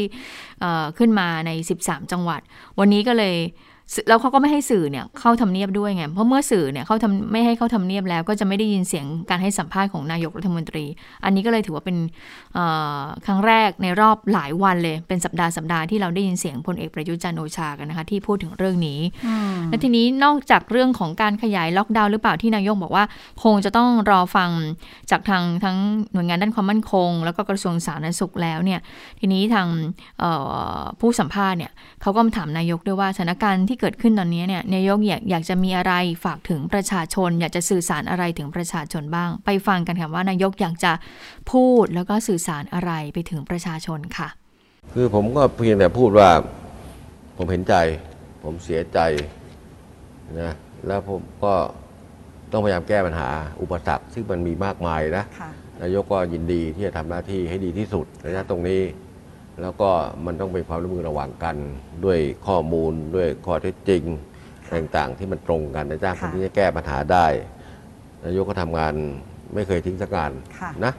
[0.59, 1.51] เอ่อขึ้นมาใน
[1.81, 2.41] 13 จังหวัด
[2.79, 3.72] วันนี้ก็เลยสื่อ
[4.07, 10.85] แล้วเขาก็ไม่ให้สื่อเนี่ยเข้าทำเนียบด้วยไง เพราะเมื่อสื่อเนี่ยเข้าทำไม่ให้เข้าทำเนียบแล้ว ก็จะไม่ได้ยินเสียงการให้สัมภาษณ์ของนายกรัฐมนตรี
[11.23, 11.97] อันนี้ก็เลยถือว่าเป็น
[12.53, 12.65] เอ่
[12.99, 23.05] อครั้งแรกในรอบหลายวันเลย เป็นสัปดาห์สัปดาห์ที่เราได้ยินเสียงพลเอกประยุทธ์จันทร์โอชากันนะคะที่พูดถึงเรื่องนี้อืมและทีนี้นอกจากเรื่องของการขยายล็อกดาวน์หรือเปล่าที่นายกบอกว่า
[23.43, 24.49] คงจะต้องรอฟัง
[25.11, 25.77] จากทางทั้ง
[26.13, 28.79] หน่วยงานด้านความมั่นคง แล้วก็กระทรวงสาธารณสุขแล้วเนี่ย
[29.19, 29.67] ทีนี้ทาง
[30.19, 30.31] เอ่
[30.77, 35.93] อผู้สัมภาษณ์เนี่ยเขาก็มาถามนายกด้วยว่าสถานการณ์ที่เกิดขึ้นตอนนี้เนี่ยนายกอยากอยากจะมีอะไร
[36.25, 40.91] ฝากถึงประชาชน อยากจะสื่อสารอะไรถึงประชาชนบ้าง ไปฟังกันค่ะว่านายกอยากจะ
[41.51, 44.27] พูดแล้วก็สื่อสารอะไรไปถึงประชาชนค่ะ
[44.93, 46.29] คือผมก็เพียงแต่พูดว่า
[47.37, 47.75] ผมเห็นใจ
[48.43, 48.99] ผมเสียใจ
[50.41, 50.53] นะ
[50.87, 51.53] แล้วผมก็
[52.51, 53.29] ต้องพยายามแก้ปัญหา
[53.61, 55.49] อุปสรรคซึ่งมันมีมากมายนะค่ะ
[55.81, 58.81] นายกก็ยินดีที่จะทำหน้าที่ให้ดีที่สุดในด้านตรงนี้
[59.61, 59.89] แล้วก็
[60.25, 61.55] มันต้องเป็นความร่วมมือระหว่างกัน
[62.05, 64.03] ด้วยข้อมูลด้วยข้อเท็จจริง
[64.73, 67.25] ต่างๆ ที่มันตรงกันนะจ้างคนค่ะที่จะแก้ปัญหาได้
[68.23, 68.93] นายกก็ทำงาน
[69.53, 70.93] ไม่เคยทิ้งสักงานค่ะนะ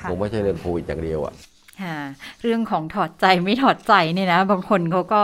[0.00, 1.34] ค่ะคงไม่ใช่เรื่องโควิดอย่างเดียวอะ
[1.82, 1.98] ค่ะ
[2.42, 5.22] เรื่องของถอดใจไม่ถอดใจเนี่ยนะ บางคนเขาก็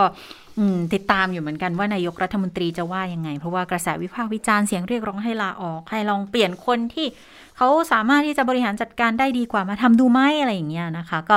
[0.57, 7.07] อืมติดตามอยู่เหมือนกันว่านายกรัฐมนตรีจะว่ายังไง เพราะว่ากระแสวิพากษ์วิจารณ์เสียงเรียกร้องให้ลาออก ให้ลองเปลี่ยนคนที่
[7.57, 11.35] เขาสามารถที่จะบริหารจัดการได้ดีกว่ามาทำดูไหมอะไรอย่างเงี้ยนะคะ ก็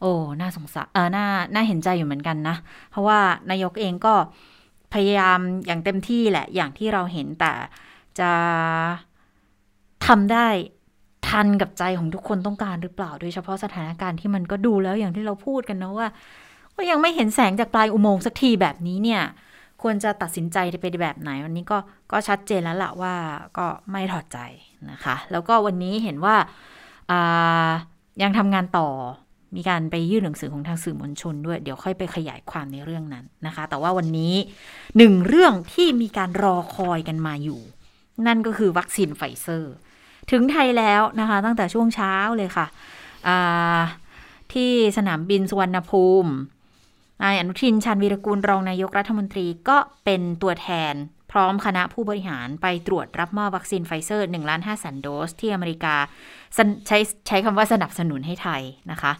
[0.00, 2.56] โอ้น่าสงสารเออน่าน่าเห็นใจอยู่เหมือนกันนะ
[2.90, 3.18] เพราะว่า
[3.50, 4.14] นายกเองก็
[4.92, 7.52] พยายามอย่างเต็มที่แหละ อย่างที่เราเห็นแต่
[8.18, 8.30] จะ
[10.06, 10.46] ทำได้
[11.28, 16.08] ทันกับใจของทุกคนต้องการหรือเปล่า โดยเฉพาะสถานการณ์ที่มันก็ดูแล้วอย่างที่เราพูดกันนะว่า
[16.76, 19.22] ก็ยังไม่เห็นแสงจากปลายอุโมงค์สักทีแบบนี้เนี่ย
[19.82, 21.78] ควรจะตัดสินใจไปแบบไหน วันนี้ก็
[22.12, 23.14] ก็ชัดเจนแล้วละว่า
[23.58, 24.38] ก็ไม่ถอดใจ
[24.90, 27.70] นะคะ แล้วก็วันนี้เห็นว่าา
[28.22, 28.88] ยังทำงานต่อ
[29.56, 34.34] มีการไปยื่นหนังสือของทางสื่อมวลชนด้วย เดี๋ยวค่อยไปขยายความในเรื่องนั้นนะคะ แต่ว่าวันนี้
[34.96, 37.60] หนึ่งเรื่องที่มีการรอคอยกันมาอยู่
[38.26, 39.74] นั่นก็คือวัคซีนไฟเซอร์
[40.30, 42.66] ถึงไทยแล้วนะคะ ตั้งแต่ช่วงเช้าเลยค่ะ
[44.52, 46.32] ที่สนามบินสุวรรณภูมิ
[47.22, 50.94] นายอนุทินชาญวีรกูลรองนายกรัฐมนตรีก็เป็นตัวแทน
[51.32, 55.94] พร้อมคณะผู้บริหารไปตรวจรับมอบวัคซีนไฟเซอร์1ล้าน5แสนโดส ที่อเมริกา
[56.86, 59.12] ใช้ใช้คำว่าสนับสนุนให้ไทยนะคะ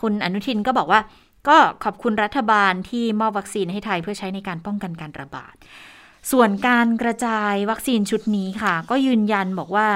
[0.00, 1.00] คุณอนุทินก็บอกว่า
[1.48, 5.54] ก็ขอบคุณรัฐบาลที่มอบวัคซีนให้ไทยเพื่อใช้ในการป้องกันการระบาด
[6.32, 9.88] ส่วนการกระจายวัคซีนชุดนี้ค่ะ ก็ยืนยันบอกว่า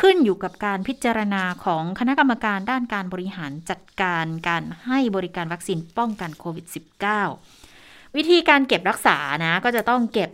[0.00, 6.66] ขึ้นอยู่กับการพิจารณาของคณะกรรมการด้านการบริหารจัดการการให้บริการวัคซีนป้องกันโควิด
[7.40, 10.30] -19 วิธีการเก็บรักษานะก็จะต้องเก็บ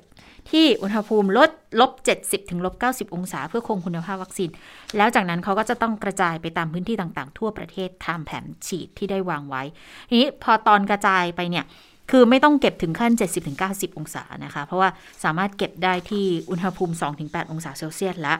[0.50, 4.50] ที่อุณหภูมิลดลบ 70ถึงลบ90 องศา เพื่อคงคุณภาพวัคซีน
[4.96, 9.62] แล้วจากนั้นเขาก็จะต้องกระจายไปตามพื้นที่ต่างๆ ทั่วประเทศตามแผนฉีดที่ได้วางไว้
[10.08, 11.64] ทีนี้พอตอนกระจายไปเนี่ย
[12.10, 13.12] คือไม่ต้องเก็บถึงขั้น
[13.56, 14.88] 70-90 องศานะคะ เพราะว่า
[15.24, 18.38] สามารถเก็บได้ที่อุณหภูมิ 2-8 องศาเซลเซียสแล้ว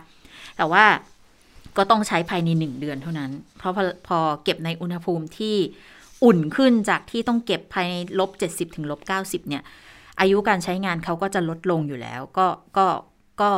[0.56, 0.84] แต่ว่า
[1.76, 5.56] ก็ต้องใช้ภายใน1เดือนเท่านั้น เพราะพอพอเก็บในอุณหภูมิที่
[6.24, 9.62] อุ่นขึ้นจากที่ต้องเก็บภายในลบ 70ถึงลบ90 เนี่ย
[10.20, 12.86] อายุการใช้งานเขาก็จะลดลงอยู่แล้ว ก็ก็
[13.40, 13.50] ก็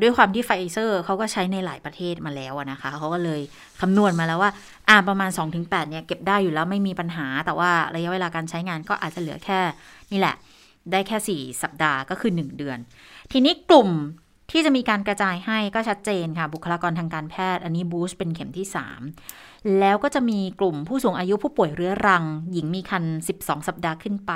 [0.00, 3.40] ด้วยความที่ไฟเซอร์เขาก็ใช้ในหลายประเทศมาแล้วนะคะ เขาก็เลย
[3.80, 4.50] คำนวณมาแล้วว่า
[4.88, 9.60] อ่าประมาณ 2-8 เนี่ย เก็บได้อยู่แล้วไม่มีปัญหา แต่ว่าระยะเวลาการใช้งานก็อาจจะเหลือแค่
[10.12, 10.34] นี่แหละ
[10.92, 12.78] ได้แค่ 4 สัปดาห์ก็คือ 1 เดือน
[13.32, 13.90] ทีนี้กลุ่ม
[14.50, 18.66] ที่จะมีการกระจายให้ก็ชัดเจนค่ะบุคลากรทางการแพทย์ อันนี้บูสต์เป็นเข็มที่
[19.20, 24.32] 3 แล้วก็จะมีกลุ่มผู้สูงอายุผู้ป่วยเรื้อรัง หญิงมีครรภ์12 สัปดาห์ขึ้นไป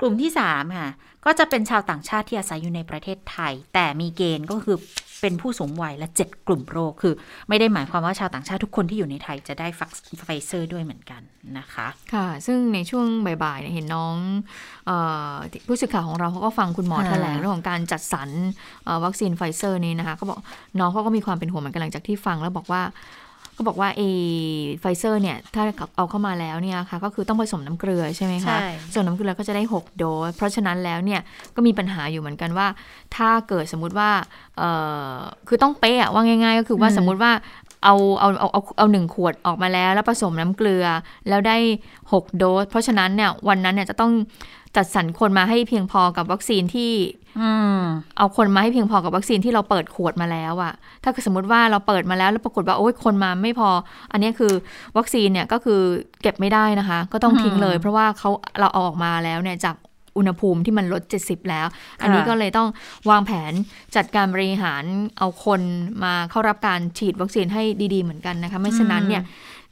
[0.00, 0.88] กลุ่มที่ 3 ค่ะ
[1.24, 4.76] ก็จะเป็นชาวต่างชาติที่อาศัยอยู่ในประเทศไทย แต่มีเกณฑ์ก็คือ
[5.20, 7.14] เป็นผู้สูงวัยและ 7 กลุ่มโรค คือ
[7.48, 9.90] ไม่ได้หมายความว่าชาวต่างชาติทุกคนที่อยู่ในไทยจะได้วัค
[10.24, 11.22] ไฟเซอร์ด้วยเหมือนกัน
[11.58, 14.16] นะคะ ค่ะ ซึ่งในช่วงบ่ายๆเนี่ยเห็นน้อง
[14.86, 14.90] เอ
[15.30, 15.34] อ
[15.66, 18.28] ผู้สื่อข่าวของเราเขาก็ฟังคุณหมอค่ะแถลงเรื่องของการจัดสรร
[18.84, 20.38] เอ่อวัคซีนไฟเซอร์นี้นะคะเขาบอก
[20.78, 22.82] น้องเขาก็มีความเป็นห่วงเหมือนกันหลังจากที่ฟังแล้วบอกว่า
[23.56, 24.02] ก็บอกว่าเอ
[24.80, 25.62] ไฟเซอร์เนี่ย ถ้า
[25.96, 31.20] เอาเข้ามาแล้วเนี่ยค่ะ ก็คือต้องผสมน้ำเกลือใช่ไหมคะใช่ส่วนน้ำเกลือก็จะได้ 6 โดส เพราะฉะนั้นแล้วเนี่ย
[31.54, 32.66] ก็มีปัญหาอยู่เหมือนกันว่า
[33.16, 34.10] ถ้าเกิดสมมุติว่า
[34.58, 34.70] เอ่
[35.12, 35.16] อ
[35.48, 37.32] คือต้องเป๊ะอะว่าง่าย ๆ ก็คือว่าอืมสมมุติว่า
[37.84, 40.84] เอาเอาเอาเอาเอาหนึ่งขวดออกมาแล้ว แล้วผสมน้ำเกลือ
[41.28, 41.56] แล้วได้
[42.00, 44.12] 6 โดส เพราะฉะนั้นเนี่ยวันนั้นเนี่ยจะต้อง
[44.76, 46.92] จัดสรรคนมาให้เพียงพอกับวัคซีนที่
[47.40, 47.80] อืม
[48.16, 53.70] เอาคนมาให้เพียงพอกับวัคซีนที่เราเปิดขวดมาแล้วอะถ้าสมมติว่าเราเปิดมาแล้วแล้วปรากฏว่าโอ้ยคนมาไม่พอ
[54.12, 54.52] อันนี้คือ
[54.96, 55.80] วัคซีนเนี่ยก็คือ
[56.22, 59.76] เก็บไม่ได้นะคะ ก็ต้องทิ้งเลย เพราะว่าเขาเราเอาออกมาแล้วเนี่ยจาก
[60.18, 61.66] อุณหภูมิที่มันลด 70 แล้ว
[62.02, 62.68] อันนี้ก็เลยต้อง
[63.10, 63.52] วางแผน
[63.96, 64.84] จัดการบริหาร
[65.18, 65.60] เอาคน
[66.04, 67.62] มาเข้ารับการฉีดวัคซีนให้
[67.94, 69.22] ดี ๆ เหมือนกันนะคะ ไม่ฉะนั้นเนี่ย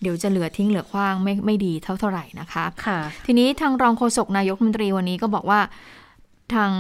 [0.04, 5.60] เดี๋ยวจะเหลือทิ้งเหลือขว้างไม่ไม่ดีเท่าเท่าไหร่นะคะค่ะ ทีนี้ทางรองโฆษกนายกรัฐมนตรีวันนี้ก็บอกว่า
[6.54, 6.72] ทาง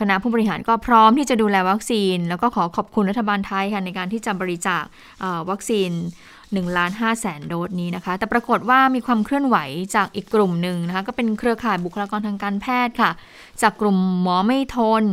[0.00, 4.82] คณะผู้บริหารก็พร้อมที่จะดูแลวัคซีน แล้วก็ขอขอบคุณรัฐบาลไทยค่ะในการที่จะบริจาค
[5.20, 5.90] เอ่อวัคซีน
[6.34, 9.56] 1ล้าน5แสนโดสนี้นะคะ แต่ปรากฏว่ามีความเคลื่อนไหว
[9.96, 13.10] จากอีกกลุ่มหนึ่งนะคะ ก็เป็นเครือข่ายบุคลากรทางการแพทย์ค่ะ
[13.62, 15.04] จากกลุ่มหมอไม่ทน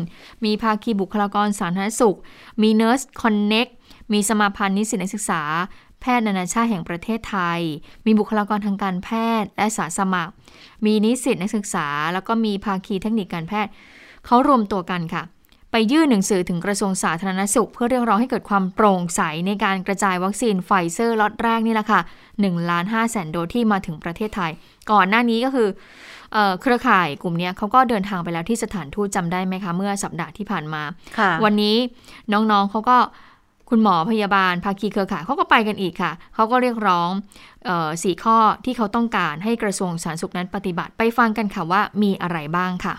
[0.46, 2.18] มีภาคีบุคลากรสาธารณสุข
[2.62, 3.72] มี Nurse Connect
[4.14, 5.42] มีสมาพันธ์นิสิตนักศึกษา
[6.02, 7.60] แพทย์นานาชาติแห่งประเทศไทย
[8.06, 9.10] มีบุคลากรทางการแพ
[9.42, 10.32] ทย์และอาสาสมัคร
[10.86, 13.72] มีนิสิตนักศึกษา แล้วก็มีภาคีเทคนิคการแพทย์
[14.26, 15.24] เขารวมตัวกันค่ะ
[15.72, 22.02] ไปยื่นหนังสือถึงกระทรวงสาธารณสุข เพื่อเรียกร้องให้เกิดความโปร่งใสในการกระจายวัคซีนไฟเซอร์ล็อตแรกนี่แหละค่ะ
[22.36, 24.52] 1ล้าน5แสนโดสที่มาถึงประเทศไทย
[24.92, 25.70] ก่อนหน้านี้ก็คือ
[26.34, 30.84] เอ่อเครือข่ายกลุ่มเนี้ยเขาก็เดินทางไปแล้วที่สถานทูตจำได้ไหมคะ เมื่อสัปดาห์ที่ผ่านมา
[31.18, 31.76] ค่ะวันนี้
[32.34, 32.98] น้องๆเขาก็
[33.72, 42.96] คุณหมอพยาบาลภาคีเครือข่ายเขาก็ไปกันอีกค่ะ เขาก็เรียกร้องเอ่อสี่ข้อที่เขาต้องการให้กระทรวงสาธารณสุขนั้นปฏิบัติไปฟังกันค่ะว่ามีอะไรบ้างค่ะ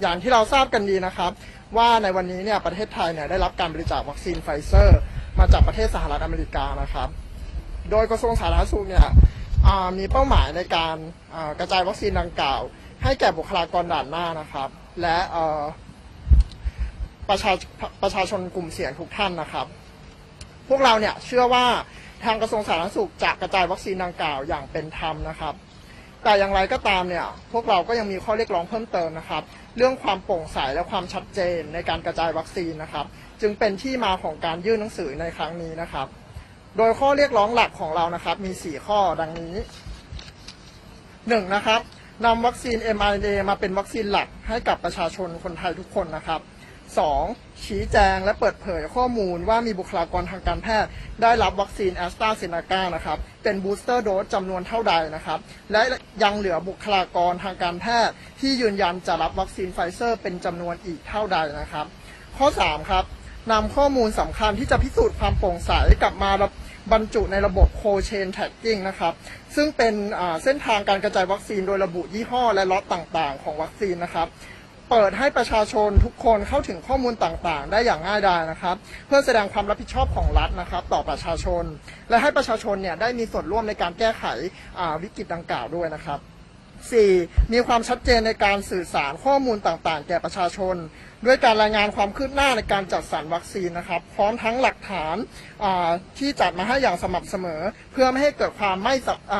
[0.00, 1.30] อย่างที่เราทราบกันดีนะครับ
[1.76, 4.98] ว่าในวันนี้เนี่ยประเทศไทยเนี่ยได้รับการบริจาควัคซีนไฟเซอร์
[5.38, 7.08] มาจากประเทศสหรัฐอเมริกานะครับ
[7.90, 9.06] โดยกระทรวงสาธารณสุขเนี่ย
[9.98, 10.96] มีเป้าหมายในการ
[11.58, 12.60] กระจายวัคซีนดังกล่าว
[13.02, 14.68] ให้แก่บุคลากรด่านหน้านะครับ
[15.02, 15.18] และ
[17.28, 17.52] ประชา
[18.02, 19.66] ประชาชนกลุ่มเสี่ยงทุกท่านนะครับ
[20.68, 21.66] พวกเราเนี่ยเชื่อว่า
[22.24, 25.54] ทางกระทรวงสาธารณสุขจะกระจายวัคซีนดังกล่าวอย่างเป็นธรรมนะครับ
[26.24, 29.42] แต่อย่างไรก็ตามเนี่ยพวกเราก็ยังมีข้อเรียกร้องเพิ่มเติมนะครับ
[29.76, 33.06] เรื่องความโปร่งใสและความชัดเจนในการกระจายวัคซีนนะครับ
[33.40, 36.06] จึงเป็นที่มาของการยื่นหนังสือในครั้งนี้นะครับ
[36.76, 39.54] โดยข้อเรียกร้องหลักของเรานะครับ มี 4 ข้อดังนี้
[41.28, 41.80] หนึ่งนะครับ
[42.24, 46.40] นำวัคซีน mRNA มาเป็นวัคซีนหลักให้กับประชาชนคนไทยทุกคนนะครับ
[46.96, 47.43] 2.
[47.66, 50.88] ชี้แจงและเปิดเผยข้อมูลว่ามีบุคลากรทางการแพทย์
[51.22, 55.38] ได้รับวัคซีนแอสตราเซเนกานะครับ เป็น booster dose จำนวนเท่าใดนะครับ
[55.72, 55.82] และ
[56.22, 61.86] ยังเหลือบุคลากรทางการแพทย์ ที่ยืนยันจะรับวัคซีนไฟเซอร์เป็นจำนวนอีกเท่าใดนะครับ
[62.36, 63.04] ข้อ 3 ครับ
[63.52, 65.72] นำข้อมูลสำคัญที่จะพิสูจน์ความโปร่งใส
[66.02, 66.30] กลับมา
[66.92, 69.12] บรรจุในระบบ cold chain tracking นะครับ
[69.56, 69.94] ซึ่งเป็น
[70.42, 74.28] เส้นทางการกระจายวัคซีนโดยระบุยี่ห้อและล็อตต่างๆ ของวัคซีนนะครับ
[74.90, 81.64] เปิดให้ประชาชนทุกคนเข้าถึงข้อมูลต่างๆ ได้อย่างง่ายดายนะครับ เพื่อแสดงความรับผิดชอบของรัฐนะครับ ต่อประชาชน
[82.08, 84.24] และให้ประชาชนเนี่ยได้มีส่วนร่วมในการแก้ไข
[85.02, 86.20] วิกฤตดังกล่าวด้วยนะครับ
[86.86, 87.52] 4.
[87.52, 90.76] มีความชัดเจนในการสื่อสารข้อมูลต่างๆ แก่ประชาชน
[91.26, 95.16] ด้วยการรายงานความคืบหน้าในการจัดสรรวัคซีนนะครับ พร้อมทั้งหลักฐาน
[96.18, 97.60] ที่จัดมาให้อย่างสม่ำเสมอ
[97.92, 98.94] เพื่อไม่ให้เกิดความไม่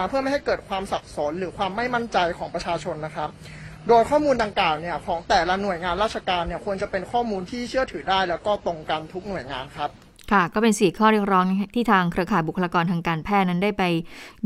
[0.09, 3.31] เพื่อไม่ให้เกิดความสับสน หรือความไม่มั่นใจของประชาชนนะครับ
[3.89, 9.91] โดยข้อมูลดังกล่าวเนี่ยของแต่ละหน่วยงานราชการเนี่ยควรจะเป็นข้อมูลที่เชื่อถือได้ แล้วก็ตรงกันทุกหน่วยงานครับ
[10.33, 11.45] ค่ะ ก็เป็นสี่ข้อเรียกร้อง
[11.75, 13.85] ที่ทางเครือข่ายบุคลากรทางการแพทย์นั้นได้ไป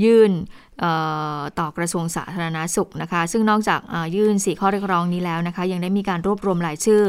[0.04, 0.32] ยื่น
[0.80, 0.92] เอ่
[1.38, 7.02] อต่อกระทรวงสาธารณาสุขนะคะ ซึ่งนอกจากอ่ายื่นสี่ข้อเรียกร้องนี้แล้วนะคะ ยังได้มีการรวบรวมรายชื่อ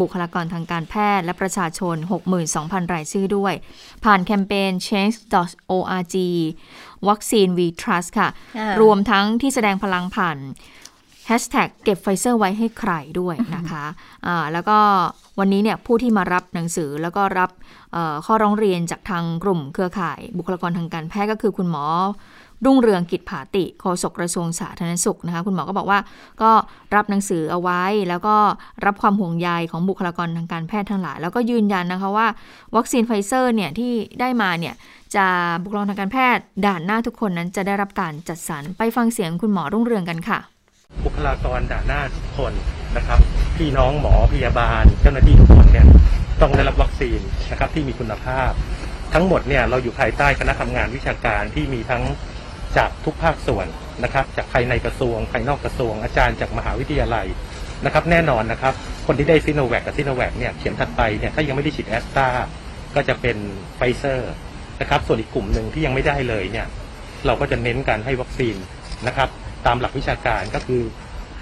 [0.00, 1.96] บุคลากรทางการแพทย์ และประชาชน
[2.44, 3.54] 62,000 รายชื่อด้วย
[4.04, 6.16] ผ่านแคมเปญ change.org
[7.08, 10.38] วัคซีน we trust ค่ะอ่ารวมทั้งที่แสดงพลังผ่าน
[11.26, 13.84] แฮชแท็กเก็บไฟเซอร์ไว้ให้ใครด้วยนะคะ
[14.26, 14.78] อ่าแล้วก็
[15.38, 17.50] วันนี้เนี่ยผู้ที่มารับหนังสือแล้วก็รับ
[18.26, 21.84] ข้อร้องเรียนจากทางกลุ่มเครือข่ายบุคลากรทางการแพทย์ก็คือคุณหมอ
[22.64, 25.98] รุ่งเรืองกิจผาติโฆษกกระทรวงสาธารณสุขนะคะคุณหมอก็บอกว่า
[26.42, 26.50] ก็
[26.94, 28.36] รับหนังสือเอาไว้ แล้วก็
[28.84, 32.26] รับความห่วงใยของบุคลากรทางการแพทย์ทั้งหลาย แล้วก็ยืนยันนะคะว่า
[32.76, 34.74] วัคซีนไฟเซอร์เนี่ยที่ได้มาเนี่ย
[35.14, 35.26] จะ
[35.62, 40.40] บุคลากรทางการแพทย์ด่านหน้าทุกคนนั้นจะได้รับการจัดสรรไปฟังเสียงคุณหมอรุ่งเรืองกันค่ะ
[41.04, 42.52] บุคลากรด่านหน้าทุกคน
[42.96, 43.20] นะครับ
[43.56, 45.86] พี่น้องหมอพยาบาล เจ้าหน้าที่ทุกคนเนี่ย
[46.40, 48.50] ต้องได้รับวัคซีนนะครับที่มีคุณภาพ
[49.14, 52.02] ทั้งหมดเนี่ยเราอยู่ภายใต้คณะทำงานวิชาการที่มีทั้ง
[52.76, 53.66] จากทุกภาคส่วน
[54.04, 57.26] นะครับ จากภายในกระทรวงภายนอกกระทรวงอาจารย์จากมหาวิทยาลัย
[57.84, 58.74] นะครับ แน่นอนนะครับ
[59.06, 62.28] คนที่ได้ซิโนแวคกับซิโนแวคเนี่ยเข็มถัดไปเนี่ยถ้ายังไม่ได้ฉีดแอสตรา
[62.94, 63.36] ก็จะเป็น
[63.76, 64.32] ไฟเซอร์
[64.80, 66.66] นะครับ ส่วนอีกกลุ่มหนึ่งที่ยังไม่ได้เลยเนี่ย
[67.26, 68.56] เราก็จะเน้นการให้วัคซีน
[69.06, 69.28] นะครับ
[69.66, 70.82] ตามหลักวิชาการก็คือ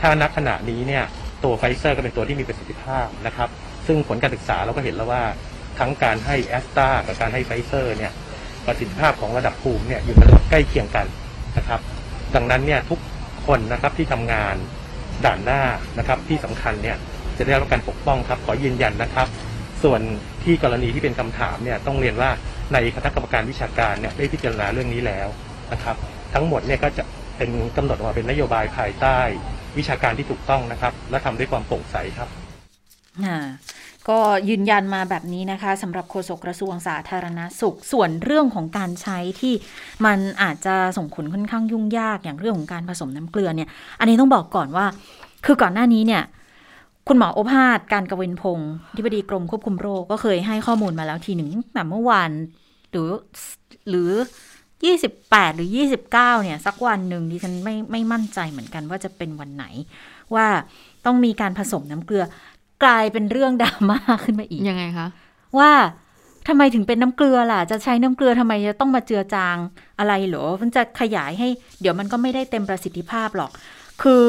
[0.00, 1.04] ถ้าณขณะนี้เนี่ย
[1.44, 3.48] ตัวไฟเซอร์ก็เป็นตัวที่มีประสิทธิภาพนะครับ
[3.86, 5.22] ซึ่งผลการศึกษาเราก็เห็นแล้วว่า
[5.78, 8.12] ทั้งการให้แอสตรากับการให้ไฟเซอร์เนี่ย
[8.66, 11.06] ประสิทธิภาพของระดับภูมิเนี่ยอยู่ในระดับใกล้เคียงกัน
[11.58, 11.80] นะครับ
[12.34, 13.00] ดังนั้นเนี่ยทุก
[13.46, 14.54] คนนะครับที่ทำงาน
[15.24, 15.62] ด่านหน้า
[15.98, 16.96] นะครับที่สำคัญเนี่ย
[17.38, 19.28] จะได้รับการปกป้องครับขอยืนยันนะครับ
[19.82, 20.00] ส่วน
[20.44, 22.30] ที่กรณีที่เป็นคำถามเนี่ยต้องเรียนว่า
[22.72, 25.28] ในคณะกรรมการวิชาการเนี่ยได้พิจารณาเรื่องนี้แล้ว
[25.72, 25.96] นะครับ
[26.34, 27.04] ทั้งหมดเนี่ยก็จะ
[27.36, 29.18] เป็นกำหนดออกมาเป็นนโยบายภายใต้
[29.78, 32.28] วิชาการที่ถูกต้องนะครับ และทำด้วยความโปร่งใสครับ
[33.24, 33.38] อ่า
[34.08, 34.18] ก็
[34.48, 39.54] ยืนยันมาแบบนี้นะคะสำหรับโฆษกกระทรวงสาธารณสุข ส่วนเรื่องของการใช้ที่
[40.06, 43.68] มันอาจจะส่งผลค่อนข้างยุ่งยากอย่างเรื่องของการผสมน้ำเกลือเนี่ย
[44.00, 44.86] อันนี้ต้องบอกก่อนว่า
[45.46, 46.22] คือก่อนหน้านี้เนี่ย
[47.08, 52.30] คุณหมอโอภาสการกเวินพงศ์ที่บดีกรมควบคุมโรคก็เคยให้ข้อมูลมาแล้วทีหนึ่งแต่เมื่อวาน
[52.90, 53.10] หรือ
[53.88, 54.10] หรือ
[54.92, 55.68] 28 หรือ
[56.06, 59.64] 29 เนี่ย สักวันหนึ่งดิฉันไม่ไม่มั่นใจเหมือนกันว่าจะเป็นวันไหน
[60.34, 60.46] ว่า
[61.06, 62.24] ต้องมีการผสมน้ำเกลือ
[62.84, 65.06] กลายเป็นเรื่องดราม่าขึ้นมาอีก ยังไงคะ
[65.58, 65.72] ว่า
[66.48, 69.56] ทำไมถึงเป็นน้ำเกลือล่ะ จะใช้น้ำเกลือทำไมจะต้องมาเจือจาง
[69.98, 71.48] อะไรเหรอ มันจะขยายให้
[71.80, 73.50] เดี๋ยวมันก็ไม่ได้เต็มประสิทธิภาพหรอก
[74.02, 74.22] คือ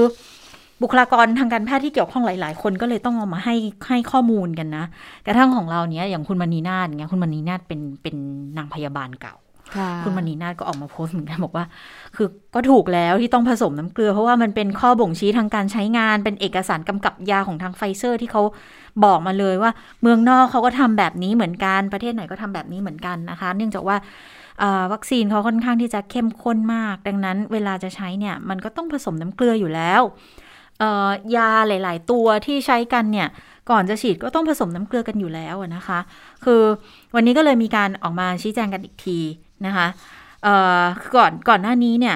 [0.81, 3.55] บุคลากรทางการแพทย์ที่เกี่ยวข้องหลาย ๆ คนก็เลยต้องเอามาให้
[3.87, 4.85] ให้ข้อมูลกันนะ
[5.25, 8.15] กระทั่งของเราเนี้ยอย่างคุณมณีนาฏเงี้ยคุณมณีนาฏเป็นเป็น
[8.57, 9.35] นางพยาบาลเก่า
[10.03, 11.65] คุณมณีนาฏก็ออกมาโพสต์เหมือนกันบอกว่า
[12.15, 18.41] คือก็ถูกแล้วที่ต้องผสมน้ำเกลือ เพราะว่ามันเป็นข้อบ่งชี้ทางการใช้งาน เป็นเอกสารกำกับยาของทางไฟเซอร์ ที่เขา
[19.05, 23.97] บอกมาเลยว่า เมืองนอกเขาก็ทำแบบนี้เหมือนกันประเทศไหนก็ทำแบบนี้เหมือนกันนะคะ เนื่องจากว่า
[24.93, 30.01] วัคซีนเขาค่อนข้างที่จะเข้มข้นมาก ดังนั้นเวลาจะใช้เนี่ย มันก็ต้องผสมน้ำเกลืออยู่แล้ว
[31.35, 33.27] ยาหลาย ๆ ตัวที่ใช้กันเนี่ย
[33.69, 35.99] ก่อนจะฉีดก็ต้องผสมน้ำเกลือกันอยู่แล้วนะคะ
[36.45, 36.61] คือ
[37.15, 39.19] วันนี้ก็เลยมีการออกมาชี้แจงกันอีกที
[39.65, 39.87] นะคะ
[40.43, 40.83] เอ่อ
[41.15, 42.15] ก่อนก่อนหน้านี้เนี่ย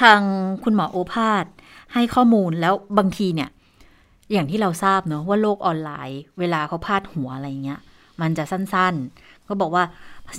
[0.00, 0.20] ทาง
[0.64, 1.44] คุณหมอโอภาส
[1.94, 3.48] ให้ข้อมูลแล้วบางทีเนี่ย
[4.32, 7.80] อย่างที่เราทราบเนอะว่าโลกออนไลน์ เวลาเขาพาดหัวอะไรเงี้ย
[8.20, 9.84] มันจะสั้นๆเขาบอกว่า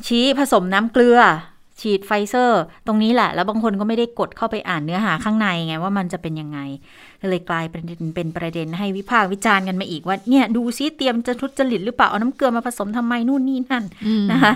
[0.08, 1.20] ชี้ผสมน้ำเกลือ
[1.82, 6.60] ฉีดไฟเซอร์ ตรงนี้แหละ แล้วบางคนก็ไม่ได้กดเข้าไปอ่านเนื้อหาข้างในไงว่ามันจะเป็นยังไง
[7.22, 7.84] ก็เลยกลายเป็น
[8.16, 14.54] เป็นประเด็นให้วิพากษ์วิจารณ์กันมาอีกว่าเนี่ยดูซิเตรียมจะทุจริตหรือเปล่าเอาน้ำเกลือมาผสมทำไมนู่นนี่นั่นอืมนะคะ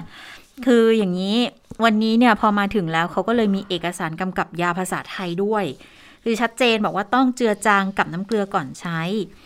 [0.66, 1.38] คืออย่างนี้
[1.84, 5.66] วันนี้เนี่ยพอมาถึงแล้วเขาก็เลยมีเอกสารกำกับยาภาษาไทยด้วย
[6.24, 9.00] คือชัดเจนบอกว่าต้องเจือจางกับน้ำเกลือก่อนใช้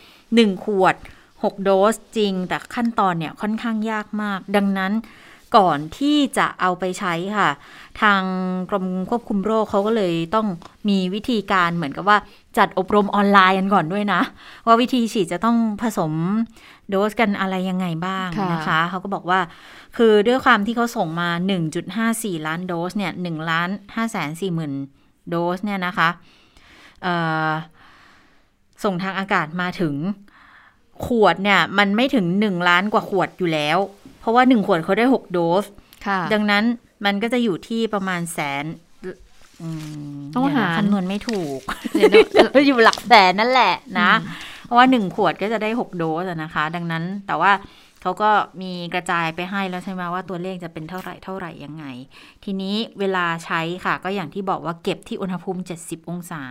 [0.09, 0.95] 1 ขวด
[1.29, 4.93] 6 โดสจริง แต่ขั้นตอนเนี่ยค่อนข้างยากมาก ดังนั้น
[5.57, 7.49] ก่อนที่จะเอาไปใช้ค่ะ
[8.01, 8.21] ทาง
[8.69, 10.47] กรมควบคุมโรคเขาก็เลยต้อง
[10.89, 12.17] มีวิธีการเหมือนกับว่า
[12.57, 14.21] จัดอบรมออนไลน์กันก่อนด้วยนะ
[14.65, 16.11] ว่าวิธีฉีดจะต้องผสม
[16.91, 19.39] โดสกันอะไรยังไงบ้างค่ะนะคะเขาก็บอกว่า
[19.97, 21.29] คือด้วยความที่เขาส่งมา
[21.87, 24.73] 1.54 ล้านโดสเนี่ย1ล้าน5แสน4หมื่น
[25.29, 26.09] โดสเนี่ยนะคะ
[27.03, 27.15] เอ่
[27.47, 27.49] อ
[28.83, 29.95] ส่งทางอากาศมาถึง
[31.05, 33.77] ขวดเนี่ย มันไม่ถึง 1 ล้านกว่าขวดอยู่แล้ว
[34.19, 35.65] เพราะว่า 1 ขวดเขาได้ 6 โดส
[36.07, 36.63] ค่ะดังนั้น
[37.05, 38.65] มันก็จะอยู่ที่ประมาณแสน
[39.61, 39.69] อื
[40.17, 41.59] มต้องเดี๋ยวนะหารคำนวณไม่ถูก
[41.93, 47.51] เดี๋ยวนะอยู่หลักแสนนั่นแหละนะเพ ราะว่าหนึ่งขวดก็จะได้หกโดสอะนะคะ ดังนั้นแต่ว่า
[48.01, 48.29] เขาก็
[48.61, 51.85] มีกระจายไปให้แล้วใช่ไหมว่าตัวเลขจะเป็นเท่าไหร่เท่าไหร่ยังไง
[52.43, 56.43] ทีนี้เวลาใช้ค่ะ ก็อย่างที่บอกว่าเก็บที่อุณหภูมิ 70 องศา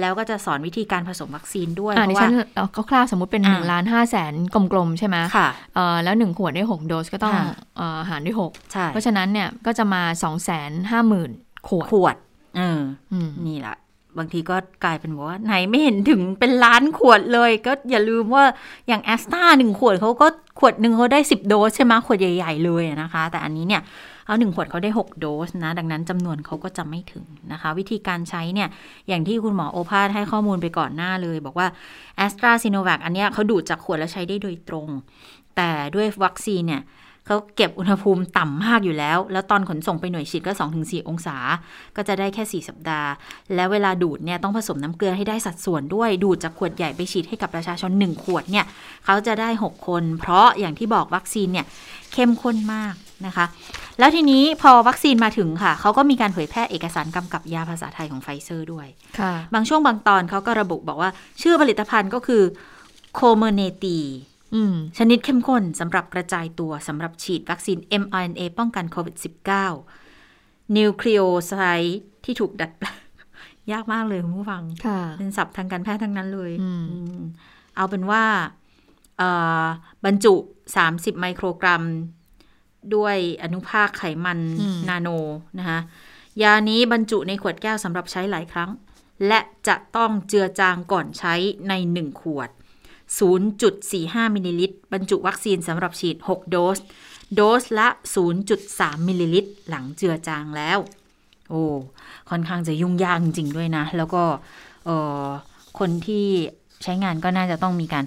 [0.00, 7.44] แล้วก็จะสอนวิธีการผสมวัคซีนด้วยอ่าเพดิราะฉัว่านเอาคร่าวๆสมมติเป็นอ่าหนึ่งล้านห้าแสนกลมๆ ใช่ไหมค่ะเอ่อแล้วหนึ่งขวดได้หกโดสก็ต้องค่ะ
[7.76, 11.30] เอ่อหารด้วยหกใช่เพราะฉะนั้นเนี่ยก็จะมาสองแสนห้าหมื่น
[11.68, 12.16] ขวดขวด
[12.56, 12.80] เออ
[13.12, 13.76] อืมนี่แหละ
[14.18, 18.44] บางทีก็กลายเป็นว่าไหนไม่เห็นถึงเป็นล้านขวดเลย ก็อย่าลืมว่า
[18.88, 20.26] อย่างแอสตราหนึ่งขวดเขาก็
[20.58, 23.82] ขวดหนึ่งเขาได้สิบโดสใช่ไหมขวดใหญ่ ๆ เลยนะคะ แต่อันนี้เนี่ย
[24.26, 28.68] เอาหนึ่งขวดเขาได้ 6 โดสนะ ดังนั้นจำนวนเขาก็จะไม่ถึงนะคะ วิธีการใช้เนี่ย
[29.08, 31.68] อย่างที่คุณหมอโอภาสให้ข้อมูลไปก่อนหน้าเลย บอกว่า
[32.16, 34.88] แอสตราซิโนแวคอันเนี้ยเขาดูดจากขวดแล้วใช้ได้โดยตรง
[35.56, 36.82] แต่ด้วยวัคซีนเนี่ย
[37.28, 41.36] เขาเก็บอุณหภูมิต่ำมากอยู่แล้ว แล้วตอนขนส่งไปหน่วยฉีดก็ 2-4 องศา
[41.96, 43.10] ก็จะได้แค่ 4 สัปดาห์
[43.54, 48.66] แล้วเวลาดูดเนี่ยต้องผสมน้ำเกลือให้ได้สัดส่วนด้วย ดูดจากขวดใหญ่ไปฉีดให้กับประชาชน 1 ขวดเนี่ย
[49.04, 51.66] เขาจะได้ 6 คน เพราะอย่างที่บอกวัคซีนเนี่ย
[52.12, 52.94] เข้มข้นมาก
[53.26, 53.46] นะคะ
[53.98, 58.86] แล้วทีนี้พอวัคซีนมาถึงค่ะ เขาก็มีการเผยแพร่เอกสารกำกับยาภาษาไทยของไฟเซอร์ด้วย
[59.18, 61.10] ค่ะบางช่วงบางตอนเขาก็ระบุบอกว่า
[61.42, 62.42] ชื่อผลิตภัณฑ์ก็คือ
[63.14, 64.27] โคเมอร์เนตีอืม
[64.98, 69.16] ชนิดเข้มข้นสำหรับกระจายตัวสำหรับฉีดวัคซีน mRNA ป้องกันโควิด
[69.96, 72.98] -19 นิวคลีโอไซด์ที่ถูกดัดแปลง
[73.72, 77.22] ยากมากเลยคุณผู้ฟังค่ะเป็นศัพท์ทางการแพทย์ทั้งนั้นเลยอืมอืม
[77.76, 78.24] เอาเป็นว่า
[79.18, 79.30] เอ่
[79.62, 79.64] อ
[80.04, 80.34] บรรจุ
[80.76, 81.82] 30 ไมโครกรัม
[82.94, 84.38] ด้วยอนุภาคไขมัน
[84.88, 85.08] นาโน
[85.58, 85.78] นะคะ
[86.42, 88.70] ยานี้บรรจุในขวดแก้วสำหรับใช้หลายครั้ง
[89.26, 91.34] และจะต้องเจือจางก่อนใช้
[91.68, 92.50] ใน1ขวด
[93.16, 96.78] 0.45 มิลลิลิตร บรรจุวัคซีนสำหรับฉีด 6 โดส
[97.34, 97.88] โดสละ
[98.48, 100.78] 0.3 มิลลิลิตร หลังเจือจางแล้ว
[101.50, 101.62] โอ้
[102.30, 104.22] ค่อนข้างจะยุ่งยากจริงด้วยนะ แล้วก็
[105.78, 106.26] คนที่
[106.82, 108.04] ใช้งานก็น่าจะต้องมีการ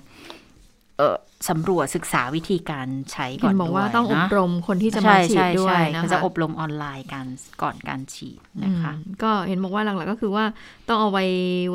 [0.97, 1.15] เออ
[1.49, 7.25] สำรวจศึกษาวิธีการใช้ก่เห็อนนบอกว่าด้วยต้องอบนะรมคนที่จะมาใช่ฉีดใช่ด้วยใช่นะเขาคะจะอบรมออนไลน์กัน
[7.61, 10.45] ก่อนการฉีดนะคะอืมก็เห็นบอกว่าหลักๆก็คือว่า
[10.87, 11.25] ต้องเอาไว้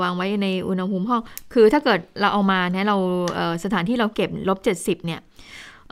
[0.03, 2.97] วางไว้ในอุณหภูมิห้อง คือถ้าเกิดเราเอามาเนี่ยเรา
[3.35, 5.21] เอ่อสถานที่เราเก็บลบเจ็ดสิบเนี่ย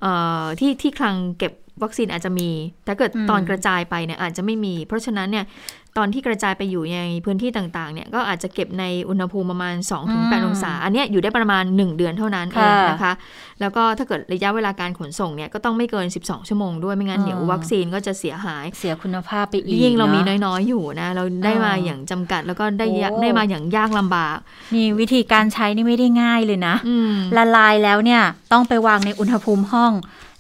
[0.01, 2.51] เอ่อที่ที่คลังเก็บ วัคซีนอาจจะมี
[2.85, 5.45] แต่เกิดอืมตอนกระจายไปเนี่ยอาจจะไม่มี เพราะฉะนั้นเนี่ย
[5.99, 9.75] ตอนที่กระจายไปอยู่ในพื้นที่ต่างๆเนี่ยก็อาจจะเก็บในอุณหภูมิประมาณ
[10.11, 13.13] 2-8 องศา อันเนี้ยอยู่ได้ประมาณ 1 เดือนเท่านั้นเองนะคะ
[13.61, 24.37] แล้วก็ถ้าเกิดระยะเวลาการขนส่งเนี่ยก็ต้องไม่เกิน 12 ชั่วโมงด้วยไม่งั้นเดี๋ยววัคซีนก็จะเสียหายเสียคุณภาพไปอีกยิ่งเรามีนะน้อยๆอยู่นะเราได้มาเอออย่างจำกัดแล้วก็ได้ยะโอ้ได้มาอย่างยากลำบาก
[24.75, 29.93] นี่วิธีการใช้นี่ไม่ได้ง่ายเลยนะอืมละลายแล้วเนี่ยต้องไปวางในอุณหภูมิห้อง